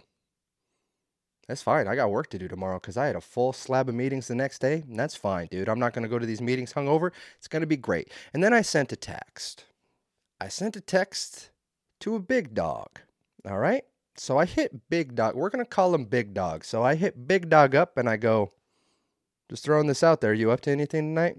[1.47, 1.87] that's fine.
[1.87, 4.35] I got work to do tomorrow because I had a full slab of meetings the
[4.35, 4.83] next day.
[4.87, 5.69] And that's fine, dude.
[5.69, 7.11] I'm not going to go to these meetings hungover.
[7.37, 8.11] It's going to be great.
[8.33, 9.65] And then I sent a text.
[10.39, 11.49] I sent a text
[12.01, 12.99] to a big dog.
[13.47, 13.83] All right.
[14.19, 15.35] So I hit Big Dog.
[15.35, 16.65] We're going to call him Big Dog.
[16.65, 18.51] So I hit Big Dog up and I go,
[19.49, 20.31] just throwing this out there.
[20.31, 21.37] Are You up to anything tonight?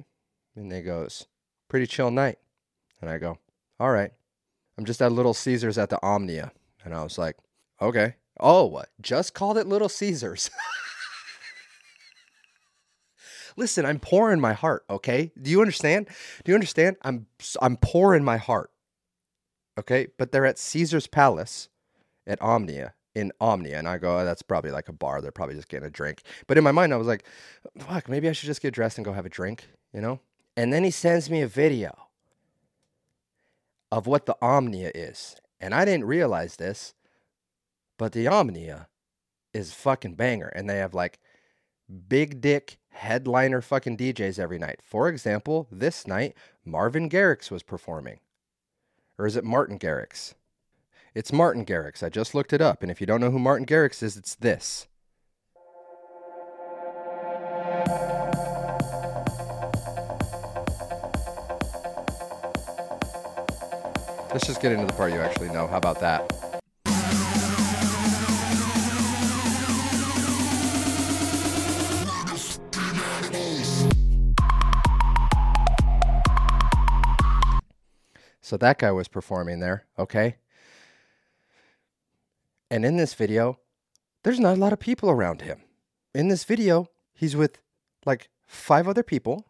[0.57, 1.27] And he goes,
[1.69, 2.39] pretty chill night.
[3.01, 3.39] And I go,
[3.79, 4.13] all right.
[4.79, 6.53] I'm just at Little Caesars at the Omnia.
[6.85, 7.37] And I was like,
[7.83, 8.15] okay.
[8.39, 8.89] Oh, what?
[9.01, 10.51] Just called it Little Caesars.
[13.57, 15.33] Listen, I'm pouring my heart, okay?
[15.41, 16.09] Do you understand?
[16.45, 16.97] Do you understand?
[17.03, 17.27] I'm
[17.61, 18.71] I'm pouring my heart.
[19.77, 20.07] Okay?
[20.17, 21.69] But they're at Caesar's Palace
[22.31, 23.79] at Omnia in Omnia.
[23.79, 25.21] And I go, oh, that's probably like a bar.
[25.21, 26.23] They're probably just getting a drink.
[26.47, 27.25] But in my mind, I was like,
[27.79, 30.21] fuck, maybe I should just get dressed and go have a drink, you know?
[30.57, 31.93] And then he sends me a video
[33.91, 35.37] of what the Omnia is.
[35.61, 36.95] And I didn't realize this,
[37.99, 38.89] but the Omnia
[39.53, 40.49] is fucking banger.
[40.49, 41.19] And they have like
[42.09, 44.81] big dick headliner fucking DJs every night.
[44.85, 48.21] For example, this night, Marvin Garrix was performing.
[49.19, 50.35] Or is it Martin Garrix?
[51.13, 52.05] It's Martin Garrix.
[52.05, 52.83] I just looked it up.
[52.83, 54.87] And if you don't know who Martin Garrix is, it's this.
[64.33, 65.67] Let's just get into the part you actually know.
[65.67, 66.31] How about that?
[78.41, 80.37] So that guy was performing there, okay?
[82.71, 83.59] And in this video,
[84.23, 85.63] there's not a lot of people around him.
[86.15, 87.59] In this video, he's with
[88.07, 89.47] like five other people,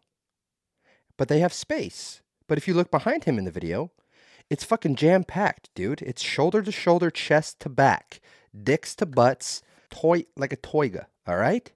[1.17, 2.21] but they have space.
[2.47, 3.91] But if you look behind him in the video,
[4.49, 6.01] it's fucking jam packed, dude.
[6.01, 8.19] It's shoulder to shoulder, chest to back,
[8.63, 11.71] dicks to butts, toy like a toiga, all right?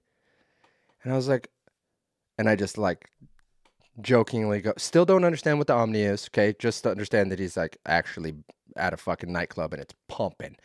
[1.02, 1.48] And I was like,
[2.38, 3.10] and I just like
[4.00, 6.54] jokingly go, still don't understand what the Omni is, okay?
[6.58, 8.34] Just to understand that he's like actually
[8.76, 10.56] at a fucking nightclub and it's pumping.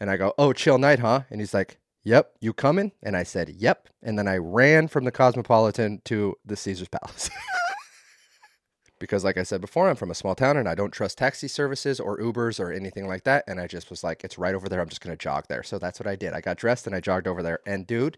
[0.00, 1.22] And I go, oh, chill night, huh?
[1.30, 2.92] And he's like, yep, you coming?
[3.02, 3.88] And I said, yep.
[4.02, 7.28] And then I ran from the Cosmopolitan to the Caesar's Palace.
[8.98, 11.48] because, like I said before, I'm from a small town and I don't trust taxi
[11.48, 13.44] services or Ubers or anything like that.
[13.46, 14.80] And I just was like, it's right over there.
[14.80, 15.62] I'm just going to jog there.
[15.62, 16.32] So that's what I did.
[16.32, 17.60] I got dressed and I jogged over there.
[17.66, 18.16] And dude,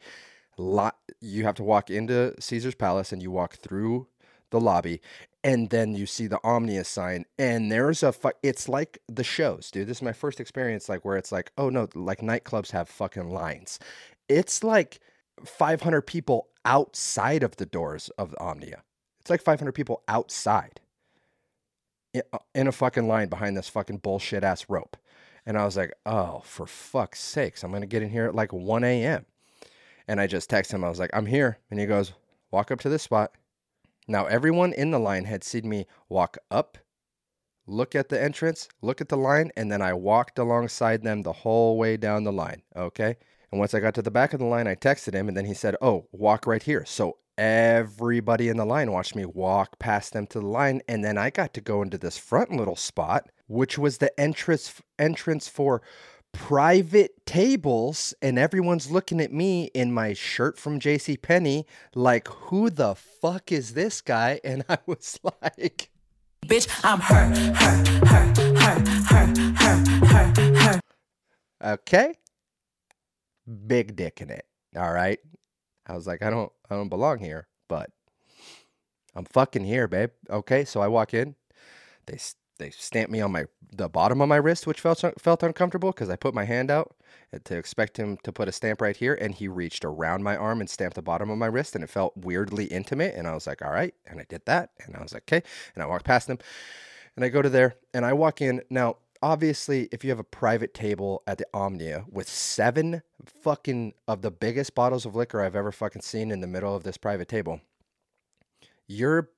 [0.58, 4.06] lot, you have to walk into Caesar's Palace and you walk through
[4.52, 5.00] the lobby
[5.44, 9.70] and then you see the Omnia sign, and there's a fu- it's like the shows,
[9.70, 9.88] dude.
[9.88, 13.30] This is my first experience, like where it's like, oh no, like nightclubs have fucking
[13.30, 13.78] lines.
[14.28, 15.00] It's like
[15.44, 18.82] 500 people outside of the doors of the Omnia.
[19.20, 20.80] It's like 500 people outside
[22.14, 24.96] in, uh, in a fucking line behind this fucking bullshit ass rope.
[25.44, 28.52] And I was like, oh, for fuck's sakes, I'm gonna get in here at like
[28.52, 29.26] 1 a.m.
[30.06, 31.58] And I just text him, I was like, I'm here.
[31.70, 32.12] And he goes,
[32.52, 33.32] walk up to this spot.
[34.08, 36.78] Now, everyone in the line had seen me walk up,
[37.66, 41.32] look at the entrance, look at the line, and then I walked alongside them the
[41.32, 42.62] whole way down the line.
[42.74, 43.16] Okay.
[43.50, 45.44] And once I got to the back of the line, I texted him, and then
[45.44, 46.84] he said, Oh, walk right here.
[46.86, 50.80] So everybody in the line watched me walk past them to the line.
[50.88, 54.80] And then I got to go into this front little spot, which was the entrance
[54.98, 55.82] entrance for
[56.32, 62.70] private tables and everyone's looking at me in my shirt from JC Penney like who
[62.70, 64.40] the fuck is this guy?
[64.42, 65.90] And I was like
[66.46, 69.26] Bitch, I'm her, her, her, her, her,
[70.06, 70.80] her, her,
[71.60, 71.72] her.
[71.74, 72.14] okay.
[73.66, 75.18] Big dick in it all right?
[75.86, 77.90] I was like I don't I don't belong here but
[79.14, 80.10] I'm fucking here babe.
[80.30, 81.36] Okay so I walk in.
[82.06, 82.18] They
[82.62, 86.10] they stamped me on my the bottom of my wrist, which felt felt uncomfortable because
[86.10, 86.94] I put my hand out
[87.32, 90.36] uh, to expect him to put a stamp right here, and he reached around my
[90.36, 93.14] arm and stamped the bottom of my wrist, and it felt weirdly intimate.
[93.14, 95.42] And I was like, all right, and I did that, and I was like, okay,
[95.74, 96.38] and I walked past him,
[97.16, 98.96] and I go to there, and I walk in now.
[99.24, 104.32] Obviously, if you have a private table at the Omnia with seven fucking of the
[104.32, 107.60] biggest bottles of liquor I've ever fucking seen in the middle of this private table,
[108.88, 109.30] you're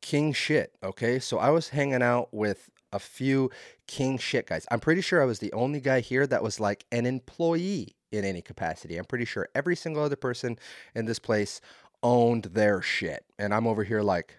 [0.00, 0.72] king shit.
[0.82, 1.18] Okay.
[1.18, 3.50] So I was hanging out with a few
[3.86, 4.66] king shit guys.
[4.70, 8.24] I'm pretty sure I was the only guy here that was like an employee in
[8.24, 8.96] any capacity.
[8.96, 10.58] I'm pretty sure every single other person
[10.94, 11.60] in this place
[12.02, 13.24] owned their shit.
[13.38, 14.34] And I'm over here like,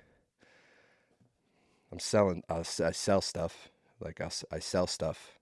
[1.91, 3.70] I'm selling, I sell stuff.
[4.00, 5.38] Like I, I sell stuff.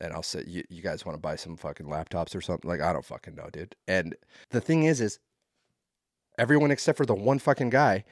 [0.00, 2.68] and I'll say, you, you guys want to buy some fucking laptops or something?
[2.68, 3.76] Like, I don't fucking know, dude.
[3.86, 4.16] And
[4.50, 5.18] the thing is, is
[6.38, 8.04] everyone except for the one fucking guy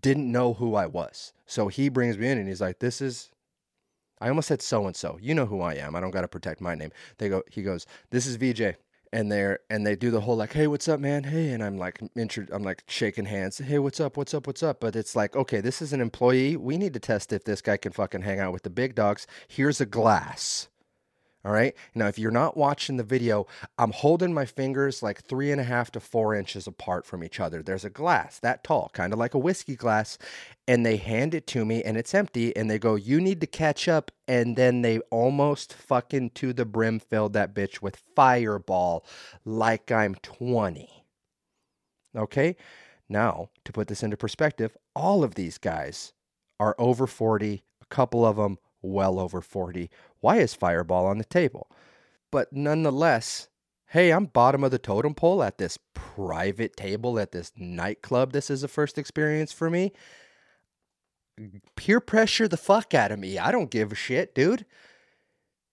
[0.00, 1.32] didn't know who I was.
[1.46, 3.30] So he brings me in and he's like, this is,
[4.20, 5.18] I almost said so and so.
[5.20, 5.94] You know who I am.
[5.94, 6.90] I don't got to protect my name.
[7.18, 8.76] They go, he goes, this is VJ.
[9.10, 11.24] And they're and they do the whole like, hey, what's up, man?
[11.24, 13.56] Hey, and I'm like, intro, I'm like shaking hands.
[13.56, 14.18] Hey, what's up?
[14.18, 14.46] What's up?
[14.46, 14.80] What's up?
[14.80, 16.58] But it's like, okay, this is an employee.
[16.58, 19.26] We need to test if this guy can fucking hang out with the big dogs.
[19.48, 20.68] Here's a glass.
[21.48, 21.74] All right.
[21.94, 23.46] Now, if you're not watching the video,
[23.78, 27.40] I'm holding my fingers like three and a half to four inches apart from each
[27.40, 27.62] other.
[27.62, 30.18] There's a glass that tall, kind of like a whiskey glass,
[30.66, 32.54] and they hand it to me and it's empty.
[32.54, 34.10] And they go, You need to catch up.
[34.28, 39.06] And then they almost fucking to the brim filled that bitch with fireball
[39.46, 41.06] like I'm 20.
[42.14, 42.56] Okay.
[43.08, 46.12] Now, to put this into perspective, all of these guys
[46.60, 49.90] are over 40, a couple of them well over 40.
[50.20, 51.70] Why is Fireball on the table?
[52.30, 53.48] But nonetheless,
[53.86, 58.32] hey, I'm bottom of the totem pole at this private table at this nightclub.
[58.32, 59.92] This is a first experience for me.
[61.76, 63.38] Peer pressure the fuck out of me.
[63.38, 64.66] I don't give a shit, dude.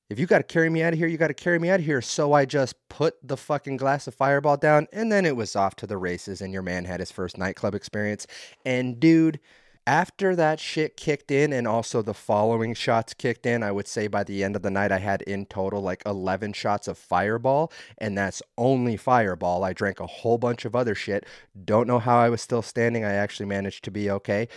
[0.10, 1.80] If you got to carry me out of here, you got to carry me out
[1.80, 2.02] of here.
[2.02, 5.76] So I just put the fucking glass of fireball down and then it was off
[5.78, 8.28] to the races and your man had his first nightclub experience.
[8.64, 9.40] And dude,
[9.88, 14.08] after that shit kicked in and also the following shots kicked in, I would say
[14.08, 17.72] by the end of the night, I had in total like 11 shots of fireball,
[17.98, 19.64] and that's only fireball.
[19.64, 21.26] I drank a whole bunch of other shit.
[21.64, 23.06] Don't know how I was still standing.
[23.06, 24.48] I actually managed to be okay.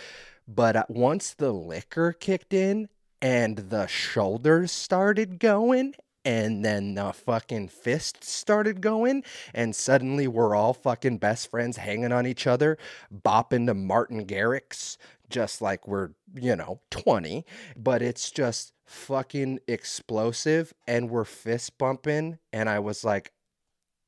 [0.47, 2.89] But uh, once the liquor kicked in
[3.21, 5.93] and the shoulders started going
[6.29, 12.11] and then the fucking fists started going and suddenly we're all fucking best friends hanging
[12.11, 12.77] on each other
[13.23, 14.97] bopping to martin garrix
[15.29, 17.45] just like we're, you know, 20,
[17.77, 22.39] but it's just fucking explosive and we're fist bumping.
[22.51, 23.31] And I was like,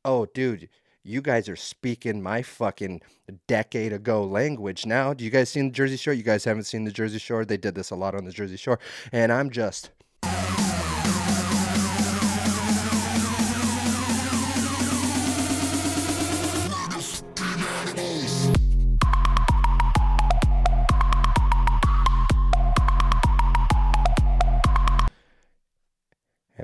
[0.03, 0.69] oh, dude,
[1.03, 3.01] you guys are speaking my fucking
[3.47, 5.13] decade ago language now.
[5.13, 6.13] Do you guys seen the Jersey Shore?
[6.13, 7.45] You guys haven't seen the Jersey Shore?
[7.45, 8.79] They did this a lot on the Jersey Shore.
[9.11, 9.91] And I'm just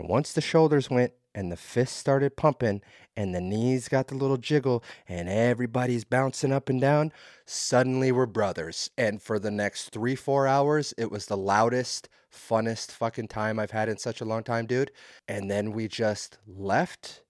[0.07, 2.81] Once the shoulders went and the fists started pumping
[3.17, 7.11] and the knees got the little jiggle and everybody's bouncing up and down,
[7.45, 8.89] suddenly we're brothers.
[8.97, 13.71] And for the next three, four hours, it was the loudest, funnest fucking time I've
[13.71, 14.91] had in such a long time, dude.
[15.27, 17.23] And then we just left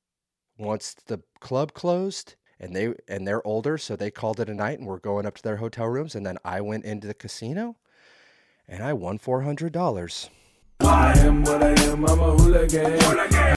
[0.59, 4.79] once the club closed and they and they're older so they called it a night
[4.79, 7.77] and we're going up to their hotel rooms and then I went into the casino
[8.67, 10.29] and I won $400.
[10.81, 13.55] I am what I am, I'm a hooligan.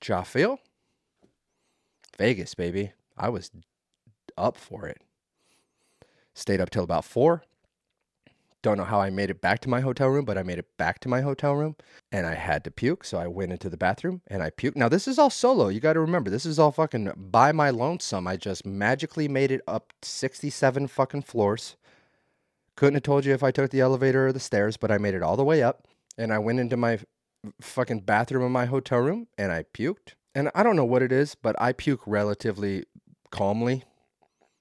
[0.00, 0.58] Jaffiel?
[2.18, 2.92] Vegas, baby.
[3.16, 3.50] I was
[4.36, 5.00] up for it.
[6.34, 7.42] Stayed up till about four.
[8.62, 10.76] Don't know how I made it back to my hotel room, but I made it
[10.78, 11.76] back to my hotel room
[12.10, 13.04] and I had to puke.
[13.04, 14.76] So I went into the bathroom and I puked.
[14.76, 15.68] Now, this is all solo.
[15.68, 18.26] You got to remember, this is all fucking by my lonesome.
[18.26, 21.76] I just magically made it up 67 fucking floors.
[22.74, 25.14] Couldn't have told you if I took the elevator or the stairs, but I made
[25.14, 26.98] it all the way up and I went into my
[27.60, 30.14] fucking bathroom in my hotel room and I puked.
[30.34, 32.84] And I don't know what it is, but I puke relatively
[33.30, 33.84] calmly.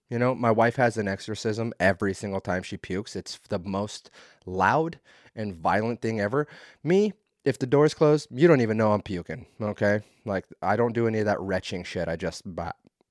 [0.09, 3.15] You know, my wife has an exorcism every single time she pukes.
[3.15, 4.11] It's the most
[4.45, 4.99] loud
[5.35, 6.47] and violent thing ever.
[6.83, 7.13] Me,
[7.43, 9.47] if the door's closed, you don't even know I'm puking.
[9.59, 12.07] Okay, like I don't do any of that retching shit.
[12.07, 12.43] I just,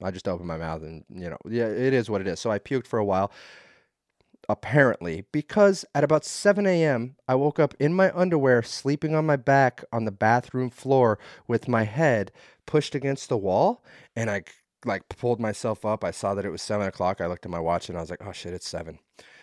[0.02, 2.38] I just open my mouth and you know, yeah, it is what it is.
[2.38, 3.32] So I puked for a while
[4.48, 9.36] apparently, because at about 7 a.m., I woke up in my underwear, sleeping on my
[9.36, 12.32] back on the bathroom floor with my head
[12.66, 13.84] pushed against the wall.
[14.16, 14.44] And I
[14.84, 16.04] like pulled myself up.
[16.04, 17.20] I saw that it was 7 o'clock.
[17.20, 18.98] I looked at my watch and I was like, oh shit, it's 7.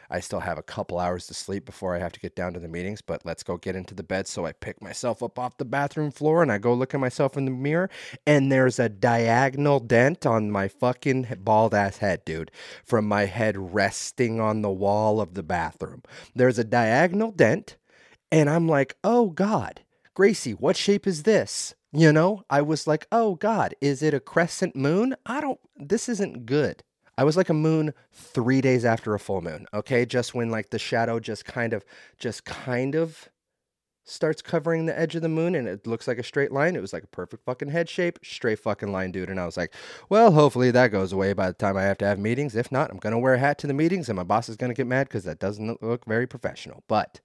[0.09, 2.59] I still have a couple hours to sleep before I have to get down to
[2.59, 4.27] the meetings, but let's go get into the bed.
[4.27, 7.37] So I pick myself up off the bathroom floor and I go look at myself
[7.37, 7.89] in the mirror,
[8.25, 12.51] and there's a diagonal dent on my fucking bald ass head, dude,
[12.83, 16.03] from my head resting on the wall of the bathroom.
[16.35, 17.77] There's a diagonal dent,
[18.31, 19.81] and I'm like, oh God,
[20.13, 21.75] Gracie, what shape is this?
[21.91, 25.15] You know, I was like, oh God, is it a crescent moon?
[25.25, 26.83] I don't, this isn't good.
[27.19, 29.65] I was like a moon three days after a full moon.
[29.73, 31.83] Okay, just when like the shadow just kind of,
[32.17, 33.27] just kind of
[34.05, 36.77] starts covering the edge of the moon and it looks like a straight line.
[36.77, 39.29] It was like a perfect fucking head shape, straight fucking line, dude.
[39.29, 39.73] And I was like,
[40.07, 42.55] well, hopefully that goes away by the time I have to have meetings.
[42.55, 44.73] If not, I'm gonna wear a hat to the meetings and my boss is gonna
[44.73, 46.85] get mad because that doesn't look very professional.
[46.87, 47.19] But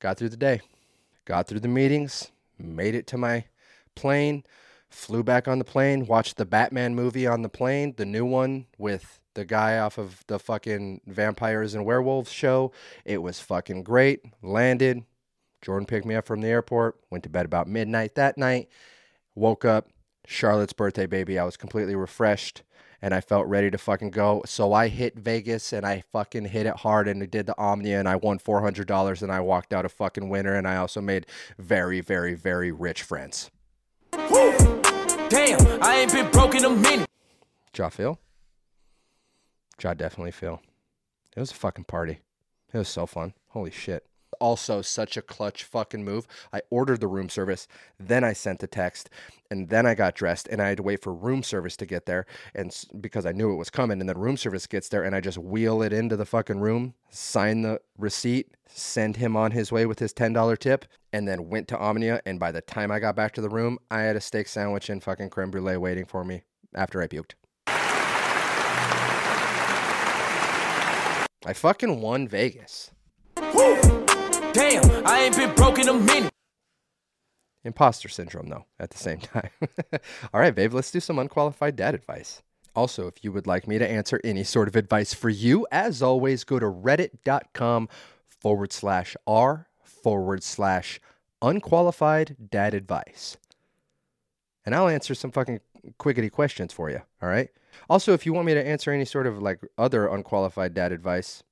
[0.00, 0.62] got through the day,
[1.26, 3.44] got through the meetings, made it to my
[3.94, 4.42] plane,
[4.94, 8.66] flew back on the plane, watched the Batman movie on the plane, the new one
[8.78, 12.72] with the guy off of the fucking vampires and werewolves show.
[13.04, 14.20] It was fucking great.
[14.42, 15.04] Landed.
[15.60, 18.68] Jordan picked me up from the airport, went to bed about midnight that night,
[19.34, 19.88] woke up,
[20.26, 21.38] Charlotte's birthday baby.
[21.38, 22.62] I was completely refreshed
[23.02, 24.42] and I felt ready to fucking go.
[24.46, 27.98] So I hit Vegas and I fucking hit it hard and I did the Omnia
[27.98, 31.26] and I won $400 and I walked out a fucking winner and I also made
[31.58, 33.50] very, very, very rich friends.
[35.28, 37.08] Damn, I ain't been broke in a minute.
[37.76, 38.18] Ja feel?
[39.82, 40.60] Ja definitely feel.
[41.36, 42.20] It was a fucking party.
[42.72, 43.32] It was so fun.
[43.48, 44.06] Holy shit.
[44.40, 46.26] Also, such a clutch fucking move.
[46.52, 47.66] I ordered the room service,
[47.98, 49.10] then I sent the text,
[49.50, 52.06] and then I got dressed, and I had to wait for room service to get
[52.06, 55.14] there, and because I knew it was coming, and then room service gets there, and
[55.14, 59.70] I just wheel it into the fucking room, sign the receipt, send him on his
[59.70, 62.20] way with his ten dollar tip, and then went to Omnia.
[62.26, 64.90] And by the time I got back to the room, I had a steak sandwich
[64.90, 66.42] and fucking creme brulee waiting for me
[66.74, 67.34] after I puked.
[71.46, 72.90] I fucking won Vegas.
[74.54, 76.32] Damn, I ain't been broke in a minute.
[77.64, 79.50] Imposter syndrome, though, at the same time.
[80.32, 82.40] All right, babe, let's do some unqualified dad advice.
[82.76, 86.02] Also, if you would like me to answer any sort of advice for you, as
[86.02, 87.88] always, go to reddit.com
[88.28, 91.00] forward slash r forward slash
[91.42, 93.36] unqualified dad advice.
[94.64, 95.60] And I'll answer some fucking
[95.98, 97.02] quickety questions for you.
[97.20, 97.48] All right.
[97.90, 101.42] Also, if you want me to answer any sort of like other unqualified dad advice,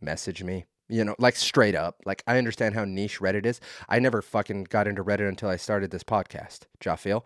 [0.00, 0.64] message me.
[0.92, 2.02] You know, like straight up.
[2.04, 3.60] Like I understand how niche Reddit is.
[3.88, 7.24] I never fucking got into Reddit until I started this podcast, Jaffiel.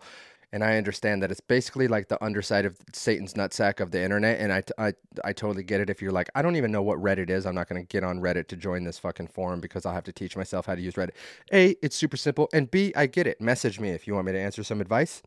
[0.53, 4.39] And I understand that it's basically like the underside of Satan's nutsack of the internet.
[4.39, 4.93] And I, I,
[5.25, 5.89] I totally get it.
[5.89, 8.05] If you're like, I don't even know what Reddit is, I'm not going to get
[8.05, 10.81] on Reddit to join this fucking forum because I'll have to teach myself how to
[10.81, 11.11] use Reddit.
[11.51, 12.47] A, it's super simple.
[12.53, 13.41] And B, I get it.
[13.41, 15.21] Message me if you want me to answer some advice.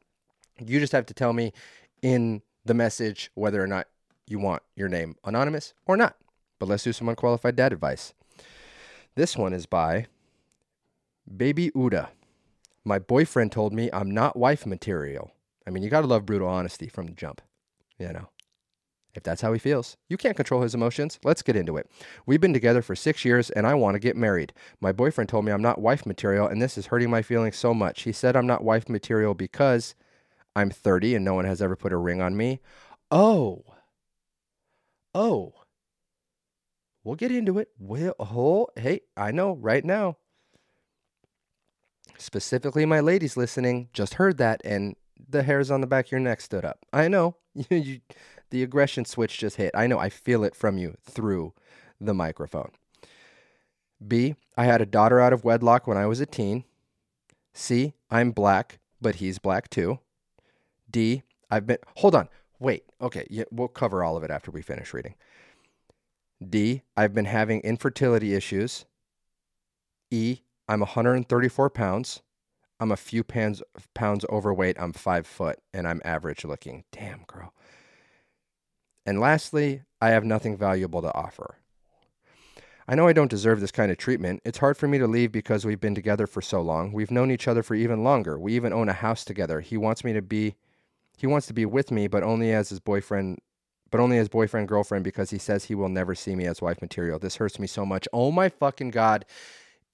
[0.59, 1.53] You just have to tell me
[2.01, 3.89] in the message whether or not
[4.27, 6.17] you want your name anonymous or not.
[6.59, 8.15] But let's do some unqualified dad advice.
[9.21, 10.07] This one is by
[11.37, 12.09] Baby Uda.
[12.87, 15.33] My boyfriend told me I'm not wife material.
[15.67, 17.43] I mean, you got to love brutal honesty from the jump.
[17.99, 18.31] You know,
[19.15, 21.21] if that's how he feels, you can't control his emotions.
[21.23, 21.87] Let's get into it.
[22.25, 24.55] We've been together for six years and I want to get married.
[24.81, 27.75] My boyfriend told me I'm not wife material and this is hurting my feelings so
[27.75, 28.05] much.
[28.05, 29.95] He said I'm not wife material because
[30.57, 32.61] I'm 30 and no one has ever put a ring on me.
[33.11, 33.65] Oh.
[35.15, 35.60] Oh.
[37.11, 37.71] We'll get into it.
[37.77, 40.17] We'll, oh, hey, I know right now.
[42.17, 44.95] Specifically, my ladies listening just heard that and
[45.29, 46.87] the hairs on the back of your neck stood up.
[46.93, 47.35] I know.
[47.69, 47.99] you,
[48.51, 49.73] the aggression switch just hit.
[49.75, 49.99] I know.
[49.99, 51.53] I feel it from you through
[52.01, 52.71] the microphone.
[54.07, 56.63] B, I had a daughter out of wedlock when I was a teen.
[57.53, 59.99] C, I'm black, but he's black too.
[60.89, 61.79] D, I've been.
[61.97, 62.29] Hold on.
[62.61, 62.85] Wait.
[63.03, 63.27] Okay.
[63.29, 65.17] Yeah, we'll cover all of it after we finish reading.
[66.47, 68.87] D, I've been having infertility issues.
[70.11, 70.39] E,
[70.69, 72.23] I'm 134 pounds.
[72.79, 73.63] I'm a few pounds
[73.93, 74.81] pounds overweight.
[74.81, 76.85] I'm five foot and I'm average looking.
[76.93, 77.53] Damn, girl.
[79.05, 81.57] And lastly, I have nothing valuable to offer.
[82.89, 84.41] I know I don't deserve this kind of treatment.
[84.45, 86.93] It's hard for me to leave because we've been together for so long.
[86.93, 88.39] We've known each other for even longer.
[88.39, 89.61] We even own a house together.
[89.61, 90.55] He wants me to be
[91.19, 93.41] he wants to be with me, but only as his boyfriend
[93.91, 96.81] but only as boyfriend girlfriend because he says he will never see me as wife
[96.81, 97.19] material.
[97.19, 98.07] This hurts me so much.
[98.13, 99.25] Oh my fucking god.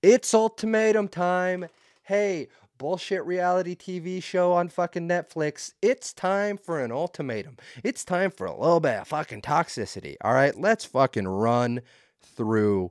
[0.03, 1.66] It's ultimatum time.
[2.03, 5.72] Hey, bullshit reality TV show on fucking Netflix.
[5.82, 7.57] It's time for an ultimatum.
[7.82, 10.16] It's time for a little bit of fucking toxicity.
[10.20, 11.80] All right, let's fucking run
[12.20, 12.90] through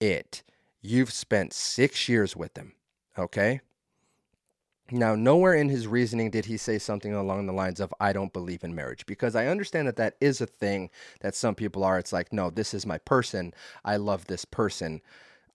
[0.00, 0.42] it.
[0.80, 2.72] You've spent six years with him,
[3.18, 3.60] okay?
[4.92, 8.32] Now, nowhere in his reasoning did he say something along the lines of, I don't
[8.32, 10.90] believe in marriage, because I understand that that is a thing
[11.20, 11.98] that some people are.
[11.98, 13.54] It's like, no, this is my person.
[13.86, 15.00] I love this person.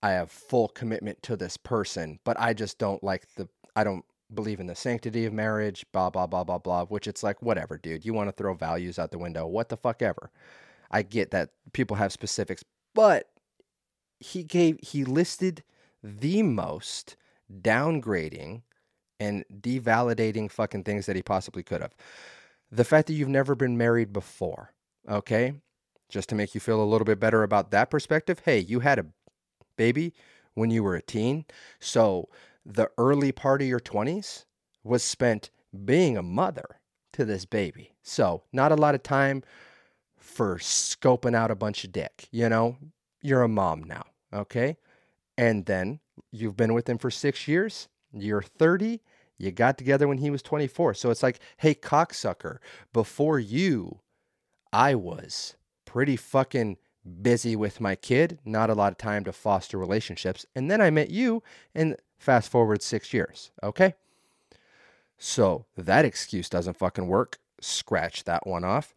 [0.02, 4.04] I have full commitment to this person, but I just don't like the, I don't
[4.34, 7.78] believe in the sanctity of marriage, blah, blah, blah, blah, blah, which it's like, whatever,
[7.78, 8.06] dude.
[8.06, 9.46] You want to throw values out the window.
[9.46, 10.32] What the fuck ever.
[10.90, 12.64] I get that people have specifics,
[12.96, 13.30] but
[14.20, 15.64] he gave, he listed
[16.04, 17.18] the most
[17.62, 18.64] downgrading
[19.20, 21.96] and devalidating fucking things that he possibly could have.
[22.72, 24.74] The fact that you've never been married before,
[25.10, 25.54] okay?
[26.10, 29.00] Just to make you feel a little bit better about that perspective, hey, you had
[29.00, 29.06] a
[29.78, 30.14] baby
[30.54, 31.46] when you were a teen.
[31.80, 32.30] So
[32.66, 34.46] the early part of your 20s
[34.84, 35.50] was spent
[35.86, 36.80] being a mother
[37.14, 37.94] to this baby.
[38.04, 39.44] So not a lot of time
[40.18, 42.78] for scoping out a bunch of dick, you know?
[43.22, 44.78] You're a mom now, okay?
[45.38, 46.00] And then
[46.32, 47.88] you've been with him for six years.
[48.14, 49.02] You're 30.
[49.38, 50.96] You got together when he was 24.
[50.96, 52.58] So it's like, hey, cocksucker,
[52.92, 54.00] before you,
[54.74, 56.78] I was pretty fucking
[57.22, 60.46] busy with my kid, not a lot of time to foster relationships.
[60.56, 63.52] And then I met you, and fast forward six years.
[63.64, 63.94] Okay.
[65.18, 67.40] So that excuse doesn't fucking work.
[67.62, 68.94] Scratch that one off.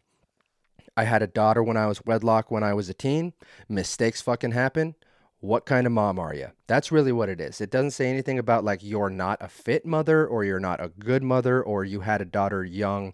[0.95, 3.33] I had a daughter when I was wedlock when I was a teen.
[3.69, 4.95] Mistakes fucking happen.
[5.41, 6.49] What kind of mom are you?
[6.67, 7.61] That's really what it is.
[7.61, 10.89] It doesn't say anything about like you're not a fit mother or you're not a
[10.89, 13.13] good mother or you had a daughter young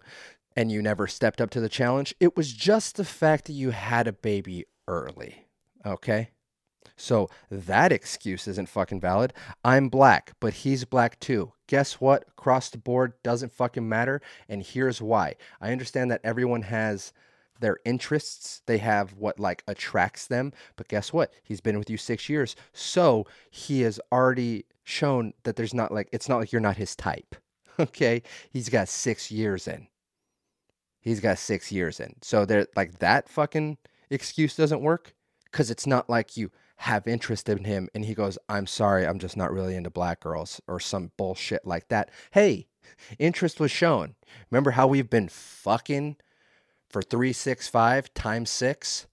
[0.54, 2.14] and you never stepped up to the challenge.
[2.20, 5.46] It was just the fact that you had a baby early.
[5.86, 6.30] Okay?
[6.96, 9.32] So that excuse isn't fucking valid.
[9.64, 11.52] I'm black, but he's black too.
[11.66, 12.24] Guess what?
[12.28, 14.20] Across the board doesn't fucking matter.
[14.50, 15.36] And here's why.
[15.60, 17.12] I understand that everyone has
[17.60, 18.62] their interests.
[18.66, 20.52] They have what like attracts them.
[20.76, 21.32] But guess what?
[21.42, 22.56] He's been with you six years.
[22.72, 26.96] So he has already shown that there's not like, it's not like you're not his
[26.96, 27.34] type.
[27.80, 28.22] Okay.
[28.50, 29.86] He's got six years in.
[30.98, 32.16] He's got six years in.
[32.22, 33.78] So they're like that fucking
[34.10, 38.38] excuse doesn't work because it's not like you have interest in him and he goes,
[38.48, 42.10] I'm sorry, I'm just not really into black girls or some bullshit like that.
[42.30, 42.68] Hey,
[43.18, 44.14] interest was shown.
[44.50, 46.16] Remember how we've been fucking
[46.88, 49.06] for 365 times six?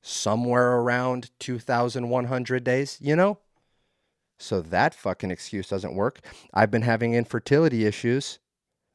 [0.00, 3.38] Somewhere around 2,100 days, you know?
[4.38, 6.20] So that fucking excuse doesn't work.
[6.54, 8.38] I've been having infertility issues.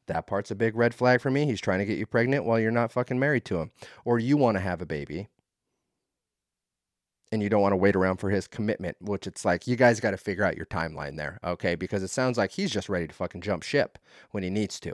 [0.08, 1.46] That part's a big red flag for me.
[1.46, 3.72] He's trying to get you pregnant while you're not fucking married to him.
[4.06, 5.28] Or you want to have a baby
[7.34, 10.00] and you don't want to wait around for his commitment, which it's like you guys
[10.00, 11.74] got to figure out your timeline there, okay?
[11.74, 13.98] Because it sounds like he's just ready to fucking jump ship
[14.32, 14.94] when he needs to.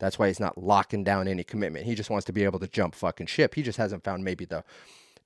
[0.00, 1.86] That's why he's not locking down any commitment.
[1.86, 3.54] He just wants to be able to jump fucking ship.
[3.54, 4.64] He just hasn't found maybe the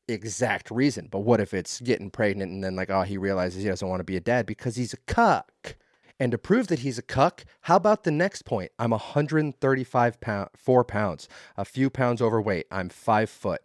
[0.09, 1.09] exact reason.
[1.11, 4.01] But what if it's getting pregnant and then like, oh, he realizes he doesn't want
[4.01, 5.77] to be a dad because he's a cuck.
[6.21, 8.71] And to prove that he's a cuck, how about the next point?
[8.79, 12.67] I'm 135 pound, four pounds, a few pounds overweight.
[12.71, 13.63] I'm five foot.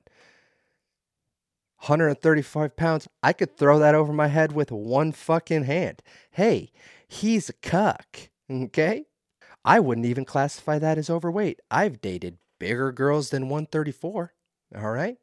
[1.81, 3.07] 135 pounds.
[3.23, 6.01] I could throw that over my head with one fucking hand.
[6.31, 6.71] Hey,
[7.07, 8.29] he's a cuck.
[8.51, 9.05] Okay.
[9.65, 11.59] I wouldn't even classify that as overweight.
[11.69, 14.33] I've dated bigger girls than 134.
[14.77, 15.17] All right.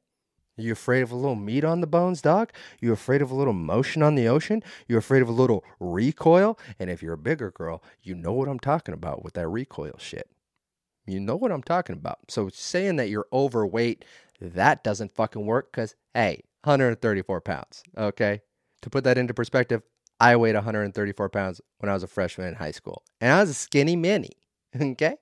[0.58, 2.50] You afraid of a little meat on the bones, dog?
[2.80, 4.62] You afraid of a little motion on the ocean?
[4.88, 6.58] You afraid of a little recoil?
[6.78, 9.98] And if you're a bigger girl, you know what I'm talking about with that recoil
[9.98, 10.30] shit.
[11.06, 12.18] You know what I'm talking about.
[12.28, 14.04] So saying that you're overweight,
[14.40, 17.82] that doesn't fucking work because, hey, 134 pounds.
[17.96, 18.40] Okay.
[18.82, 19.82] To put that into perspective,
[20.18, 23.50] I weighed 134 pounds when I was a freshman in high school, and I was
[23.50, 24.30] a skinny mini.
[24.80, 25.16] Okay.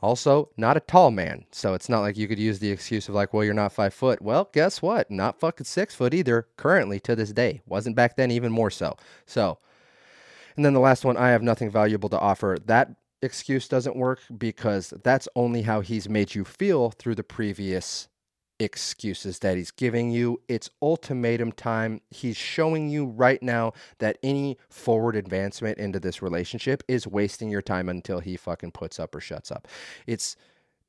[0.00, 1.44] Also, not a tall man.
[1.50, 3.92] So it's not like you could use the excuse of, like, well, you're not five
[3.92, 4.22] foot.
[4.22, 5.10] Well, guess what?
[5.10, 7.62] Not fucking six foot either, currently to this day.
[7.66, 8.96] Wasn't back then, even more so.
[9.26, 9.58] So,
[10.56, 12.58] and then the last one, I have nothing valuable to offer.
[12.66, 18.08] That excuse doesn't work because that's only how he's made you feel through the previous
[18.58, 20.40] excuses that he's giving you.
[20.48, 22.00] It's ultimatum time.
[22.10, 27.62] He's showing you right now that any forward advancement into this relationship is wasting your
[27.62, 29.68] time until he fucking puts up or shuts up.
[30.06, 30.36] It's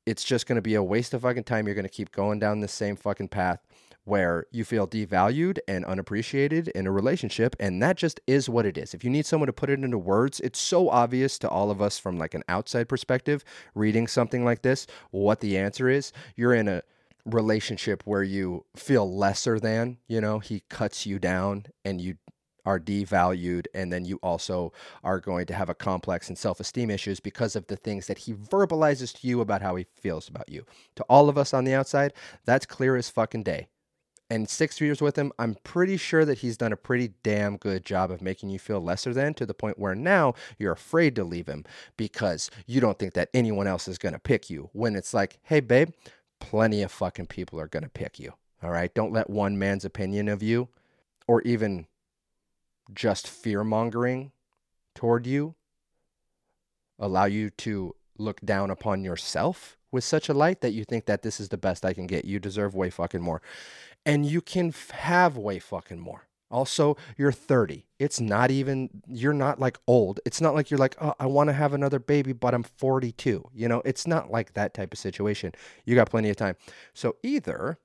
[0.06, 1.66] it's just going to be a waste of fucking time.
[1.66, 3.60] You're going to keep going down the same fucking path
[4.04, 8.78] where you feel devalued and unappreciated in a relationship and that just is what it
[8.78, 8.94] is.
[8.94, 11.82] If you need someone to put it into words, it's so obvious to all of
[11.82, 13.44] us from like an outside perspective
[13.74, 16.12] reading something like this what the answer is.
[16.34, 16.82] You're in a
[17.24, 22.16] relationship where you feel lesser than, you know, he cuts you down and you
[22.66, 24.70] are devalued and then you also
[25.02, 28.34] are going to have a complex and self-esteem issues because of the things that he
[28.34, 30.64] verbalizes to you about how he feels about you.
[30.96, 32.12] To all of us on the outside,
[32.44, 33.68] that's clear as fucking day.
[34.32, 37.84] And 6 years with him, I'm pretty sure that he's done a pretty damn good
[37.84, 41.24] job of making you feel lesser than to the point where now you're afraid to
[41.24, 41.64] leave him
[41.96, 45.38] because you don't think that anyone else is going to pick you when it's like,
[45.42, 45.90] "Hey babe,
[46.40, 48.34] plenty of fucking people are going to pick you.
[48.62, 48.92] All right.
[48.92, 50.68] Don't let one man's opinion of you
[51.26, 51.86] or even
[52.92, 54.32] just fear mongering
[54.94, 55.54] toward you
[56.98, 61.22] allow you to look down upon yourself with such a light that you think that
[61.22, 62.24] this is the best I can get.
[62.24, 63.42] You deserve way fucking more.
[64.04, 66.26] And you can f- have way fucking more.
[66.50, 67.86] Also, you're 30.
[67.98, 70.18] It's not even, you're not like old.
[70.26, 73.50] It's not like you're like, oh, I want to have another baby, but I'm 42.
[73.54, 75.52] You know, it's not like that type of situation.
[75.84, 76.56] You got plenty of time.
[76.92, 77.78] So either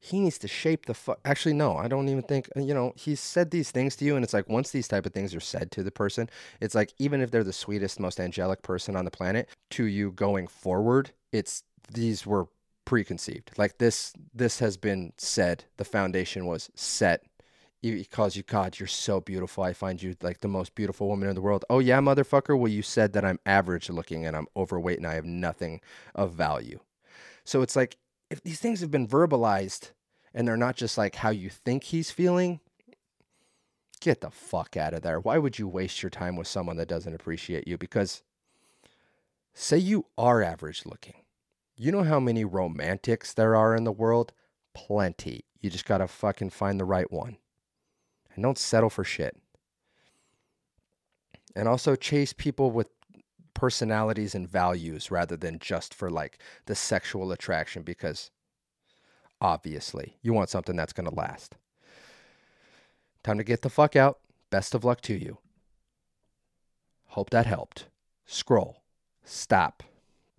[0.00, 1.20] he needs to shape the fuck.
[1.24, 4.14] Actually, no, I don't even think, you know, he's said these things to you.
[4.16, 6.30] And it's like, once these type of things are said to the person,
[6.60, 10.12] it's like, even if they're the sweetest, most angelic person on the planet, to you
[10.12, 12.48] going forward, it's, these were
[12.88, 13.50] preconceived.
[13.58, 17.22] Like this this has been said, the foundation was set
[18.10, 19.62] calls you God, you're so beautiful.
[19.62, 21.64] I find you like the most beautiful woman in the world.
[21.68, 22.58] Oh yeah, motherfucker.
[22.58, 25.80] Well, you said that I'm average looking and I'm overweight and I have nothing
[26.14, 26.80] of value.
[27.44, 27.98] So it's like
[28.30, 29.92] if these things have been verbalized
[30.34, 32.58] and they're not just like how you think he's feeling,
[34.00, 35.20] get the fuck out of there.
[35.20, 37.76] Why would you waste your time with someone that doesn't appreciate you?
[37.76, 38.22] Because
[39.52, 41.14] say you are average looking.
[41.80, 44.32] You know how many romantics there are in the world?
[44.74, 45.44] Plenty.
[45.60, 47.36] You just got to fucking find the right one.
[48.34, 49.36] And don't settle for shit.
[51.54, 52.88] And also chase people with
[53.54, 58.32] personalities and values rather than just for like the sexual attraction because
[59.40, 61.56] obviously you want something that's to last.
[63.22, 64.18] Time to get the fuck out.
[64.50, 65.38] Best of luck to you.
[67.06, 67.86] Hope that helped.
[68.26, 68.82] Scroll.
[69.24, 69.84] Stop.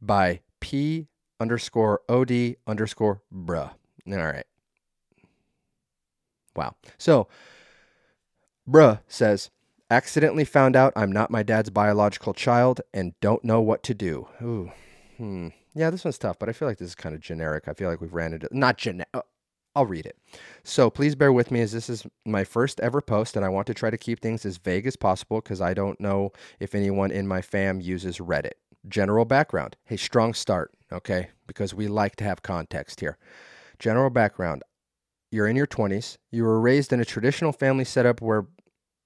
[0.02, 1.08] By P
[1.40, 3.72] underscore OD underscore bruh.
[4.08, 4.46] All right.
[6.56, 6.76] Wow.
[6.98, 7.28] So,
[8.70, 9.50] bruh says,
[9.90, 14.28] accidentally found out I'm not my dad's biological child and don't know what to do.
[14.42, 14.72] Ooh.
[15.18, 15.50] Hmm.
[15.76, 17.68] Yeah, this one's tough, but I feel like this is kind of generic.
[17.68, 19.08] I feel like we've ran into not generic.
[19.76, 20.18] I'll read it.
[20.64, 23.68] So please bear with me as this is my first ever post, and I want
[23.68, 27.12] to try to keep things as vague as possible because I don't know if anyone
[27.12, 28.54] in my fam uses Reddit.
[28.88, 29.76] General background.
[29.84, 31.30] Hey, strong start, okay?
[31.48, 33.18] Because we like to have context here.
[33.78, 34.64] General background.
[35.32, 36.18] You're in your 20s.
[36.32, 38.48] You were raised in a traditional family setup where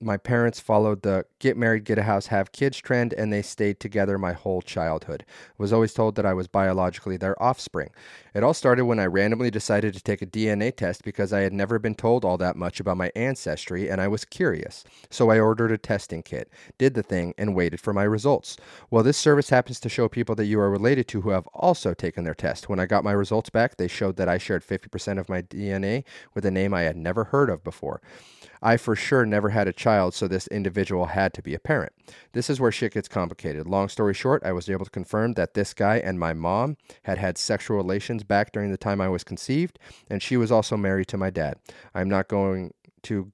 [0.03, 3.79] my parents followed the get married, get a house, have kids trend, and they stayed
[3.79, 5.25] together my whole childhood.
[5.57, 7.89] Was always told that I was biologically their offspring.
[8.33, 11.53] It all started when I randomly decided to take a DNA test because I had
[11.53, 14.83] never been told all that much about my ancestry and I was curious.
[15.09, 18.57] So I ordered a testing kit, did the thing, and waited for my results.
[18.89, 21.93] Well, this service happens to show people that you are related to who have also
[21.93, 22.69] taken their test.
[22.69, 26.03] When I got my results back, they showed that I shared 50% of my DNA
[26.33, 28.01] with a name I had never heard of before.
[28.63, 31.91] I for sure never had a child, so this individual had to be a parent.
[32.31, 33.67] This is where shit gets complicated.
[33.67, 37.17] Long story short, I was able to confirm that this guy and my mom had
[37.17, 41.09] had sexual relations back during the time I was conceived, and she was also married
[41.09, 41.57] to my dad.
[41.93, 43.33] I'm not going to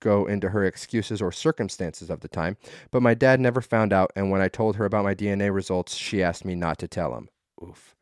[0.00, 2.56] go into her excuses or circumstances of the time,
[2.90, 5.94] but my dad never found out, and when I told her about my DNA results,
[5.94, 7.28] she asked me not to tell him.
[7.62, 7.94] Oof.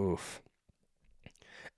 [0.00, 0.40] Oof.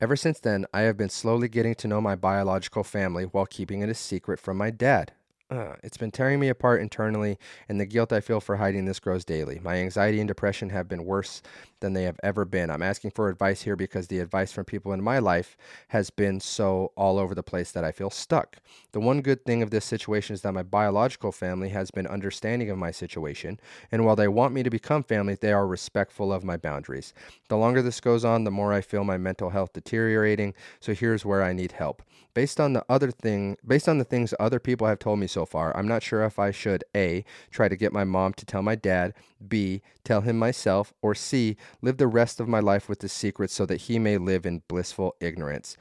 [0.04, 3.80] Ever since then, I have been slowly getting to know my biological family while keeping
[3.80, 5.12] it a secret from my dad.
[5.48, 7.38] Uh, it's been tearing me apart internally,
[7.70, 9.60] and the guilt I feel for hiding this grows daily.
[9.64, 11.40] My anxiety and depression have been worse
[11.84, 12.70] than they have ever been.
[12.70, 15.54] I'm asking for advice here because the advice from people in my life
[15.88, 18.56] has been so all over the place that I feel stuck.
[18.92, 22.70] The one good thing of this situation is that my biological family has been understanding
[22.70, 23.60] of my situation,
[23.92, 27.12] and while they want me to become family, they are respectful of my boundaries.
[27.48, 31.26] The longer this goes on, the more I feel my mental health deteriorating, so here's
[31.26, 32.02] where I need help.
[32.32, 35.44] Based on the other thing, based on the things other people have told me so
[35.44, 38.62] far, I'm not sure if I should A, try to get my mom to tell
[38.62, 39.12] my dad,
[39.46, 43.50] B, tell him myself, or C, live the rest of my life with the secret
[43.50, 45.76] so that he may live in blissful ignorance.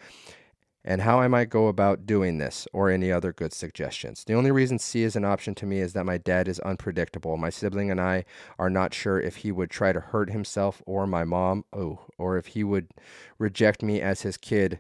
[0.86, 4.26] And how I might go about doing this, or any other good suggestions.
[4.26, 7.38] The only reason C is an option to me is that my dad is unpredictable.
[7.38, 8.26] My sibling and I
[8.60, 12.38] are not sure if he would try to hurt himself or my mom, oh, or
[12.38, 12.90] if he would
[13.38, 14.80] reject me as his kid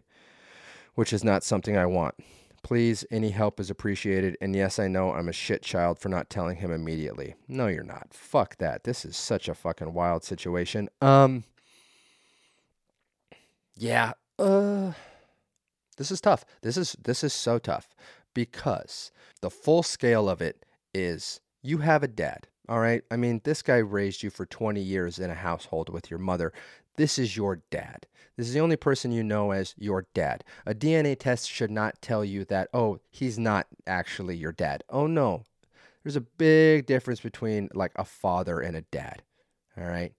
[0.96, 2.16] which is not something I want.
[2.64, 4.38] Please, any help is appreciated.
[4.42, 7.36] And yes, I know I'm a shit child for not telling him immediately.
[7.48, 8.14] No, you're not.
[8.14, 8.86] Fuck that.
[8.86, 10.90] This is such a fucking wild situation.
[11.02, 11.44] Um,
[13.76, 14.14] yeah.
[14.40, 14.94] Uh,
[15.98, 16.46] this is tough.
[16.62, 17.94] This is this is so tough
[18.34, 19.12] because
[19.42, 22.48] the full scale of it is you have a dad.
[22.70, 23.04] All right.
[23.12, 26.54] I mean, this guy raised you for 20 years in a household with your mother.
[26.96, 28.06] This is your dad.
[28.38, 30.44] This is the only person you know as your dad.
[30.66, 34.84] A DNA test should not tell you that, oh, he's not actually your dad.
[34.90, 35.44] Oh, no.
[36.04, 39.22] There's a big difference between like a father and a dad.
[39.78, 40.14] All right.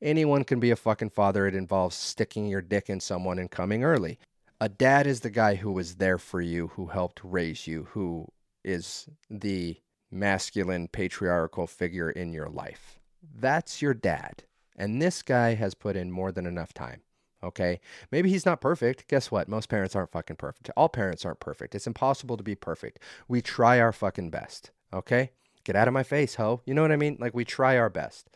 [0.00, 1.46] Anyone can be a fucking father.
[1.46, 4.18] It involves sticking your dick in someone and coming early.
[4.60, 8.26] A dad is the guy who was there for you, who helped raise you, who
[8.64, 9.76] is the
[10.10, 13.00] masculine patriarchal figure in your life.
[13.22, 14.42] That's your dad.
[14.82, 17.02] And this guy has put in more than enough time.
[17.40, 17.78] Okay.
[18.10, 19.06] Maybe he's not perfect.
[19.06, 19.48] Guess what?
[19.48, 20.70] Most parents aren't fucking perfect.
[20.76, 21.76] All parents aren't perfect.
[21.76, 22.98] It's impossible to be perfect.
[23.28, 24.72] We try our fucking best.
[24.92, 25.30] Okay.
[25.62, 26.62] Get out of my face, ho.
[26.66, 27.16] You know what I mean?
[27.20, 28.28] Like we try our best.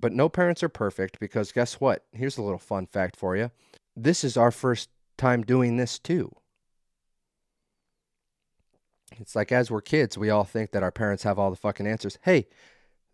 [0.00, 2.06] But no parents are perfect because guess what?
[2.12, 3.50] Here's a little fun fact for you.
[3.94, 6.34] This is our first time doing this too.
[9.20, 11.86] It's like as we're kids, we all think that our parents have all the fucking
[11.86, 12.18] answers.
[12.22, 12.46] Hey,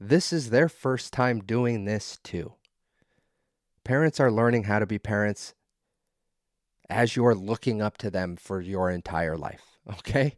[0.01, 2.55] this is their first time doing this too.
[3.85, 5.55] Parents are learning how to be parents
[6.91, 9.63] as you're looking up to them for your entire life.
[10.01, 10.37] Okay.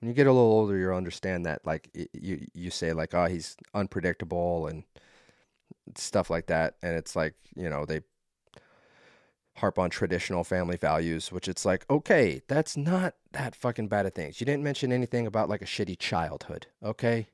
[0.00, 1.64] When you get a little older, you'll understand that.
[1.64, 4.82] Like you, you say like, oh, he's unpredictable and
[5.96, 8.00] stuff like that, and it's like you know they
[9.56, 14.12] harp on traditional family values, which it's like, okay, that's not that fucking bad of
[14.12, 14.40] things.
[14.40, 17.28] You didn't mention anything about like a shitty childhood, okay?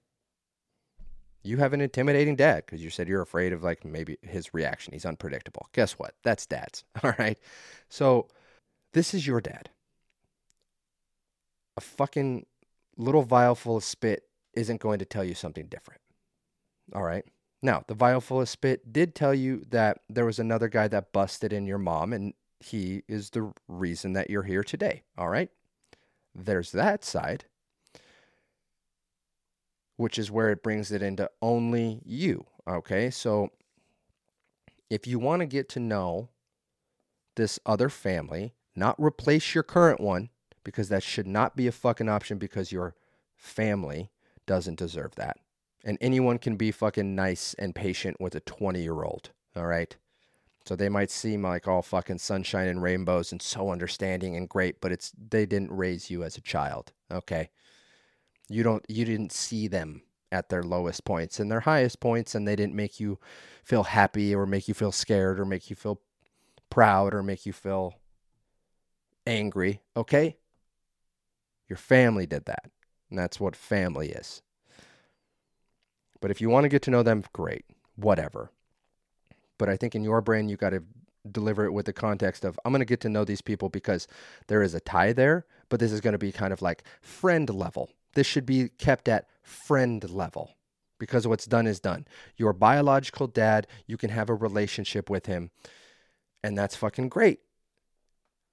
[1.42, 4.92] You have an intimidating dad because you said you're afraid of like maybe his reaction.
[4.92, 5.68] He's unpredictable.
[5.72, 6.14] Guess what?
[6.22, 6.84] That's dad's.
[7.02, 7.38] All right.
[7.88, 8.28] So
[8.92, 9.70] this is your dad.
[11.76, 12.44] A fucking
[12.96, 14.24] little vial full of spit
[14.54, 16.00] isn't going to tell you something different.
[16.94, 17.24] All right.
[17.62, 21.12] Now, the vial full of spit did tell you that there was another guy that
[21.12, 25.02] busted in your mom, and he is the reason that you're here today.
[25.16, 25.50] All right.
[26.34, 27.44] There's that side,
[30.00, 32.46] which is where it brings it into only you.
[32.66, 33.10] Okay.
[33.10, 33.50] So
[34.88, 36.30] if you want to get to know
[37.36, 40.30] this other family, not replace your current one,
[40.64, 42.94] because that should not be a fucking option because your
[43.36, 44.10] family
[44.46, 45.36] doesn't deserve that.
[45.84, 49.30] And anyone can be fucking nice and patient with a 20 year old.
[49.54, 49.94] All right.
[50.64, 54.80] So they might seem like all fucking sunshine and rainbows and so understanding and great,
[54.80, 56.92] but it's they didn't raise you as a child.
[57.12, 57.50] Okay.
[58.50, 62.46] You don't you didn't see them at their lowest points and their highest points and
[62.46, 63.18] they didn't make you
[63.64, 66.00] feel happy or make you feel scared or make you feel
[66.68, 67.94] proud or make you feel
[69.26, 69.80] angry.
[69.96, 70.36] Okay.
[71.68, 72.70] Your family did that.
[73.08, 74.42] And that's what family is.
[76.20, 77.64] But if you want to get to know them, great,
[77.96, 78.50] whatever.
[79.58, 80.82] But I think in your brain, you got to
[81.30, 84.06] deliver it with the context of I'm going to get to know these people because
[84.46, 87.48] there is a tie there, but this is going to be kind of like friend
[87.50, 87.90] level.
[88.14, 90.56] This should be kept at friend level
[90.98, 92.06] because what's done is done.
[92.36, 95.50] Your biological dad, you can have a relationship with him,
[96.42, 97.40] and that's fucking great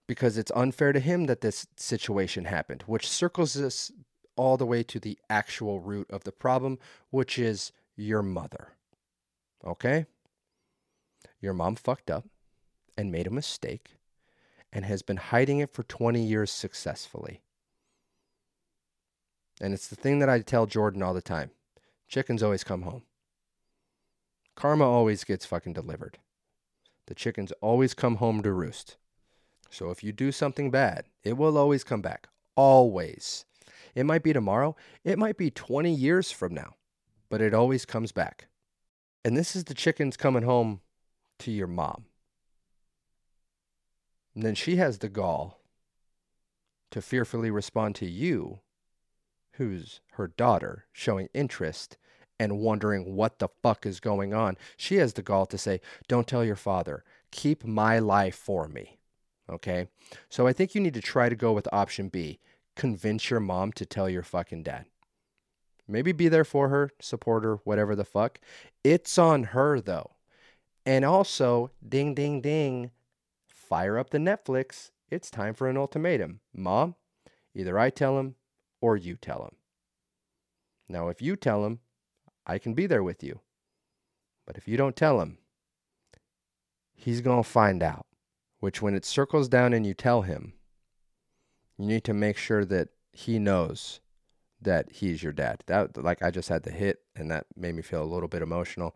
[0.08, 3.92] because it's unfair to him that this situation happened, which circles us
[4.38, 6.80] all the way to the actual root of the problem,
[7.10, 8.70] which is your mother.
[9.66, 10.06] Okay?
[11.42, 12.26] Your mom fucked up
[12.98, 13.96] and made a mistake
[14.72, 17.42] and has been hiding it for 20 years successfully.
[19.60, 21.52] And it's the thing that I tell Jordan all the time
[22.08, 23.04] chickens always come home.
[24.56, 26.18] Karma always gets fucking delivered.
[27.08, 28.98] The chickens always come home to roost.
[29.70, 32.28] So if you do something bad, it will always come back.
[32.56, 33.46] Always.
[33.94, 36.76] It might be tomorrow, it might be 20 years from now,
[37.30, 38.48] but it always comes back.
[39.26, 40.82] And this is the chickens coming home
[41.40, 42.06] to your mom.
[44.34, 45.60] And then she has the gall
[46.92, 48.60] to fearfully respond to you,
[49.58, 51.98] who's her daughter, showing interest
[52.40, 54.58] and wondering what the fuck is going on.
[54.76, 59.00] She has the gall to say, Don't tell your father, keep my life for me.
[59.50, 59.88] Okay?
[60.30, 62.40] So I think you need to try to go with option B
[62.78, 64.86] convince your mom to tell your fucking dad.
[65.88, 68.40] Maybe be there for her, support her, whatever the fuck.
[68.84, 70.12] It's on her though.
[70.86, 72.92] And also, ding, ding, ding,
[73.48, 74.92] fire up the Netflix.
[75.10, 76.40] It's time for an ultimatum.
[76.54, 76.96] Mom,
[77.54, 78.36] either I tell him
[78.82, 79.56] or you tell him.
[80.90, 81.80] Now, if you tell him,
[82.46, 83.42] I can be there with you.
[84.46, 85.38] But if you don't tell him,
[86.94, 88.06] he's going to find out.
[88.60, 90.54] Which, when it circles down and you tell him,
[91.78, 94.00] you need to make sure that he knows
[94.62, 95.64] that he's your dad.
[95.68, 98.42] That like I just had the hit and that made me feel a little bit
[98.42, 98.96] emotional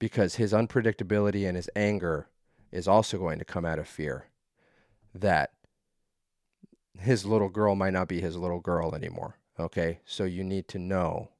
[0.00, 2.28] because his unpredictability and his anger
[2.72, 4.26] is also going to come out of fear
[5.14, 5.52] that
[6.98, 9.36] his little girl might not be his little girl anymore.
[9.58, 10.00] Okay?
[10.04, 11.30] So you need to know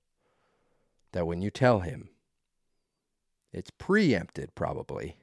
[1.12, 2.10] that when you tell him,
[3.52, 5.16] it's preempted probably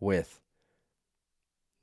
[0.00, 0.40] with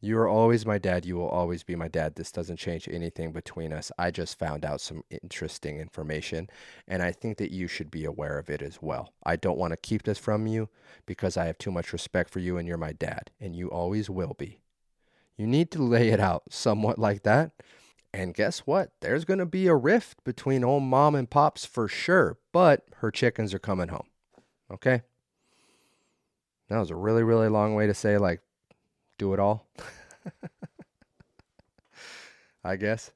[0.03, 1.05] you are always my dad.
[1.05, 2.15] You will always be my dad.
[2.15, 3.89] This doesn't change anything between us.
[3.97, 6.49] I just found out some interesting information,
[6.89, 9.13] and I think that you should be aware of it as well.
[9.23, 10.67] I don't want to keep this from you
[11.05, 14.09] because I have too much respect for you, and you're my dad, and you always
[14.09, 14.59] will be.
[15.37, 17.51] You need to lay it out somewhat like that.
[18.13, 18.91] And guess what?
[19.01, 23.09] There's going to be a rift between old mom and pops for sure, but her
[23.09, 24.07] chickens are coming home.
[24.71, 25.01] Okay?
[26.69, 28.41] That was a really, really long way to say, like,
[29.17, 29.67] do it all.
[32.63, 33.11] I guess.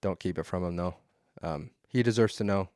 [0.00, 0.96] Don't keep it from him though.
[1.42, 2.68] Um, he deserves to know.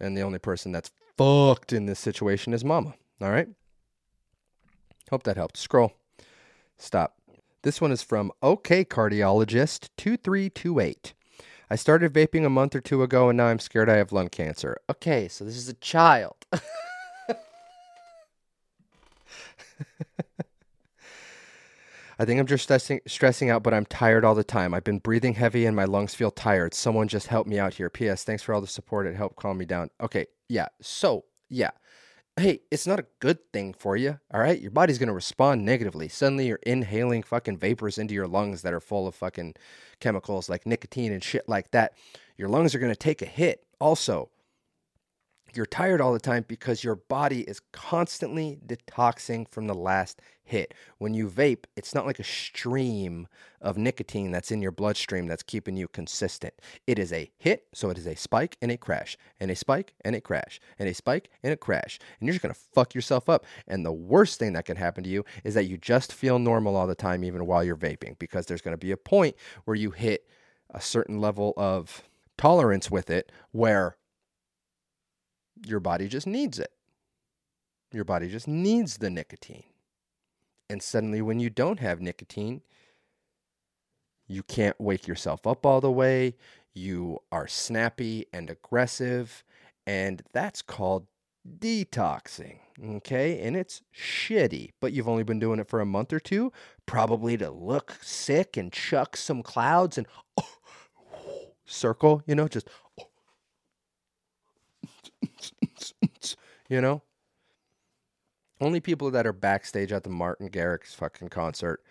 [0.00, 2.94] And the only person that's fucked in this situation is Mama.
[3.20, 3.48] All right.
[5.10, 5.56] Hope that helped.
[5.56, 5.92] Scroll.
[6.78, 7.16] Stop.
[7.64, 11.14] This one is from OK Cardiologist 2328.
[11.70, 14.28] I started vaping a month or two ago and now I'm scared I have lung
[14.28, 14.76] cancer.
[14.90, 16.36] Okay, so this is a child.
[16.52, 16.58] I
[22.26, 24.74] think I'm just stressing, stressing out, but I'm tired all the time.
[24.74, 26.74] I've been breathing heavy and my lungs feel tired.
[26.74, 27.88] Someone just help me out here.
[27.88, 28.24] P.S.
[28.24, 29.06] Thanks for all the support.
[29.06, 29.88] It helped calm me down.
[30.02, 30.26] Okay.
[30.50, 30.68] Yeah.
[30.82, 31.70] So, yeah.
[32.36, 34.18] Hey, it's not a good thing for you.
[34.32, 34.60] All right.
[34.60, 36.08] Your body's going to respond negatively.
[36.08, 39.54] Suddenly you're inhaling fucking vapors into your lungs that are full of fucking
[40.00, 41.92] chemicals like nicotine and shit like that.
[42.36, 43.64] Your lungs are going to take a hit.
[43.80, 44.30] Also,
[45.56, 50.74] you're tired all the time because your body is constantly detoxing from the last hit.
[50.98, 53.26] When you vape, it's not like a stream
[53.60, 56.54] of nicotine that's in your bloodstream that's keeping you consistent.
[56.86, 59.94] It is a hit, so it is a spike and a crash, and a spike
[60.04, 61.98] and a crash, and a spike and a crash.
[62.20, 63.46] And you're just gonna fuck yourself up.
[63.66, 66.76] And the worst thing that can happen to you is that you just feel normal
[66.76, 69.90] all the time, even while you're vaping, because there's gonna be a point where you
[69.90, 70.28] hit
[70.70, 72.02] a certain level of
[72.36, 73.96] tolerance with it where
[75.66, 76.72] your body just needs it.
[77.92, 79.64] Your body just needs the nicotine.
[80.68, 82.62] And suddenly, when you don't have nicotine,
[84.26, 86.36] you can't wake yourself up all the way.
[86.72, 89.44] You are snappy and aggressive.
[89.86, 91.06] And that's called
[91.58, 92.58] detoxing.
[92.82, 93.40] Okay.
[93.42, 96.52] And it's shitty, but you've only been doing it for a month or two,
[96.86, 100.48] probably to look sick and chuck some clouds and oh,
[101.66, 102.68] circle, you know, just
[106.68, 107.02] you know?
[108.60, 111.82] Only people that are backstage at the Martin Garrix fucking concert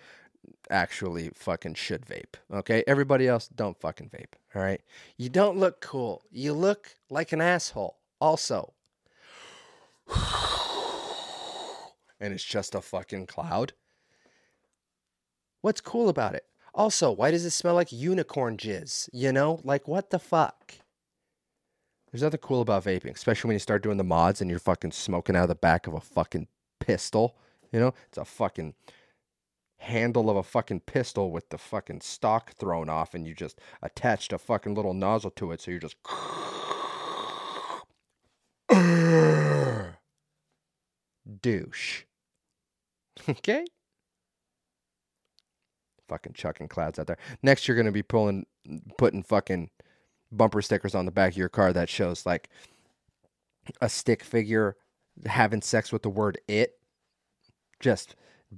[0.70, 2.36] actually fucking should vape.
[2.52, 2.84] Okay?
[2.88, 4.34] Everybody else don't fucking vape.
[4.56, 4.82] All right?
[5.18, 6.24] You don't look cool.
[6.32, 7.98] You look like an asshole.
[8.20, 8.74] Also.
[12.20, 13.74] And it's just a fucking cloud.
[15.62, 16.46] What's cool about it?
[16.74, 19.10] Also, why does it smell like unicorn jizz?
[19.14, 19.60] You know?
[19.64, 20.76] Like, what the fuck?
[22.14, 24.92] There's nothing cool about vaping, especially when you start doing the mods and you're fucking
[24.92, 26.48] smoking out of the back of a fucking
[26.80, 27.36] pistol.
[27.72, 28.76] You know, it's a fucking
[29.78, 34.32] handle of a fucking pistol with the fucking stock thrown off, and you just attached
[34.32, 35.98] a fucking little nozzle to it, so you're just.
[41.42, 42.04] Douche.
[43.30, 43.66] Okay?
[46.10, 47.18] Fucking chucking clouds out there.
[47.42, 48.46] Next, you're going to be pulling,
[48.98, 49.70] putting fucking
[50.38, 52.50] bumper stickers on the back of your car that shows like
[53.82, 54.76] a stick figure
[55.26, 56.78] having sex with the word it.
[57.80, 58.16] Just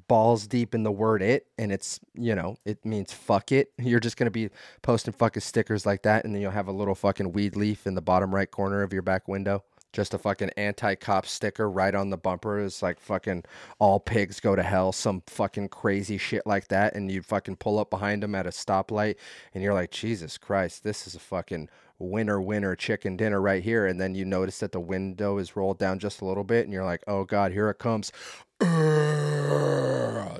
[0.07, 3.71] balls deep in the word it and it's you know it means fuck it.
[3.79, 4.49] You're just going to be
[4.81, 7.95] posting fucking stickers like that and then you'll have a little fucking weed leaf in
[7.95, 9.63] the bottom right corner of your back window
[9.95, 12.59] just a fucking anti-cop sticker right on the bumper.
[12.59, 13.45] Is like fucking
[13.79, 16.95] all pigs go to hell some fucking crazy shit like that.
[16.95, 19.15] And you fucking pull up behind them at a stoplight
[19.53, 23.85] and you're like jesus christ this is a fucking winner winner chicken dinner right here.
[23.87, 26.73] And then you notice that the window is rolled down just a little bit and
[26.73, 28.11] you're like oh god here it comes.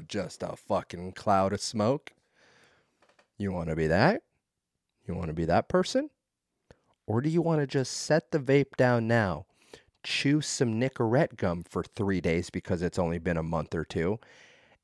[0.08, 2.12] Just a fucking cloud of smoke.
[3.38, 4.22] You want to be that?
[5.08, 6.10] You want to be that person
[7.08, 9.45] or do you want to just set the vape down now,
[10.03, 14.20] chew some Nicorette gum for three days because it's only been a month or two,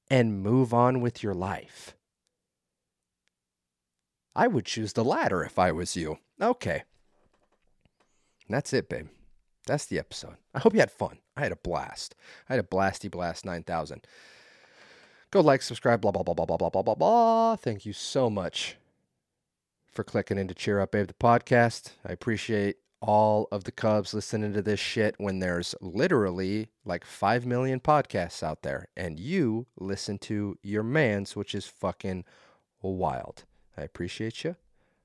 [0.10, 1.96] and move on with your life?
[4.36, 6.18] I would choose the latter if I was you.
[6.42, 6.84] Okay.
[8.48, 9.08] that's it, babe.
[9.68, 10.38] That's the episode.
[10.54, 11.20] I hope you had fun.
[11.36, 12.16] I had a blast.
[12.50, 14.06] I had a blasty blast 9000.
[15.32, 17.56] Go like, subscribe, blah, blah, blah, blah, blah, blah, blah, blah, blah.
[17.56, 18.78] Thank you so much
[19.92, 21.92] for clicking in to Cheer Up Babe the podcast.
[22.06, 27.46] I appreciate all of the Cubs listening to this shit when there's literally like 5
[27.46, 32.24] million podcasts out there and you listen to your man's, which is fucking
[32.82, 33.44] wild.
[33.78, 34.56] I appreciate you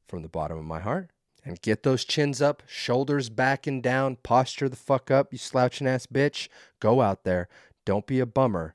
[0.07, 1.11] from the bottom of my heart.
[1.45, 5.87] And get those chins up, shoulders back and down, posture the fuck up, you slouching
[5.87, 6.49] ass bitch.
[6.81, 7.49] Go out there.
[7.85, 8.75] Don't be a bummer.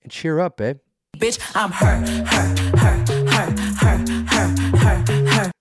[0.00, 0.78] And cheer up, babe.
[1.16, 5.55] Bitch, I'm her, her, her, her, her, her, her, her.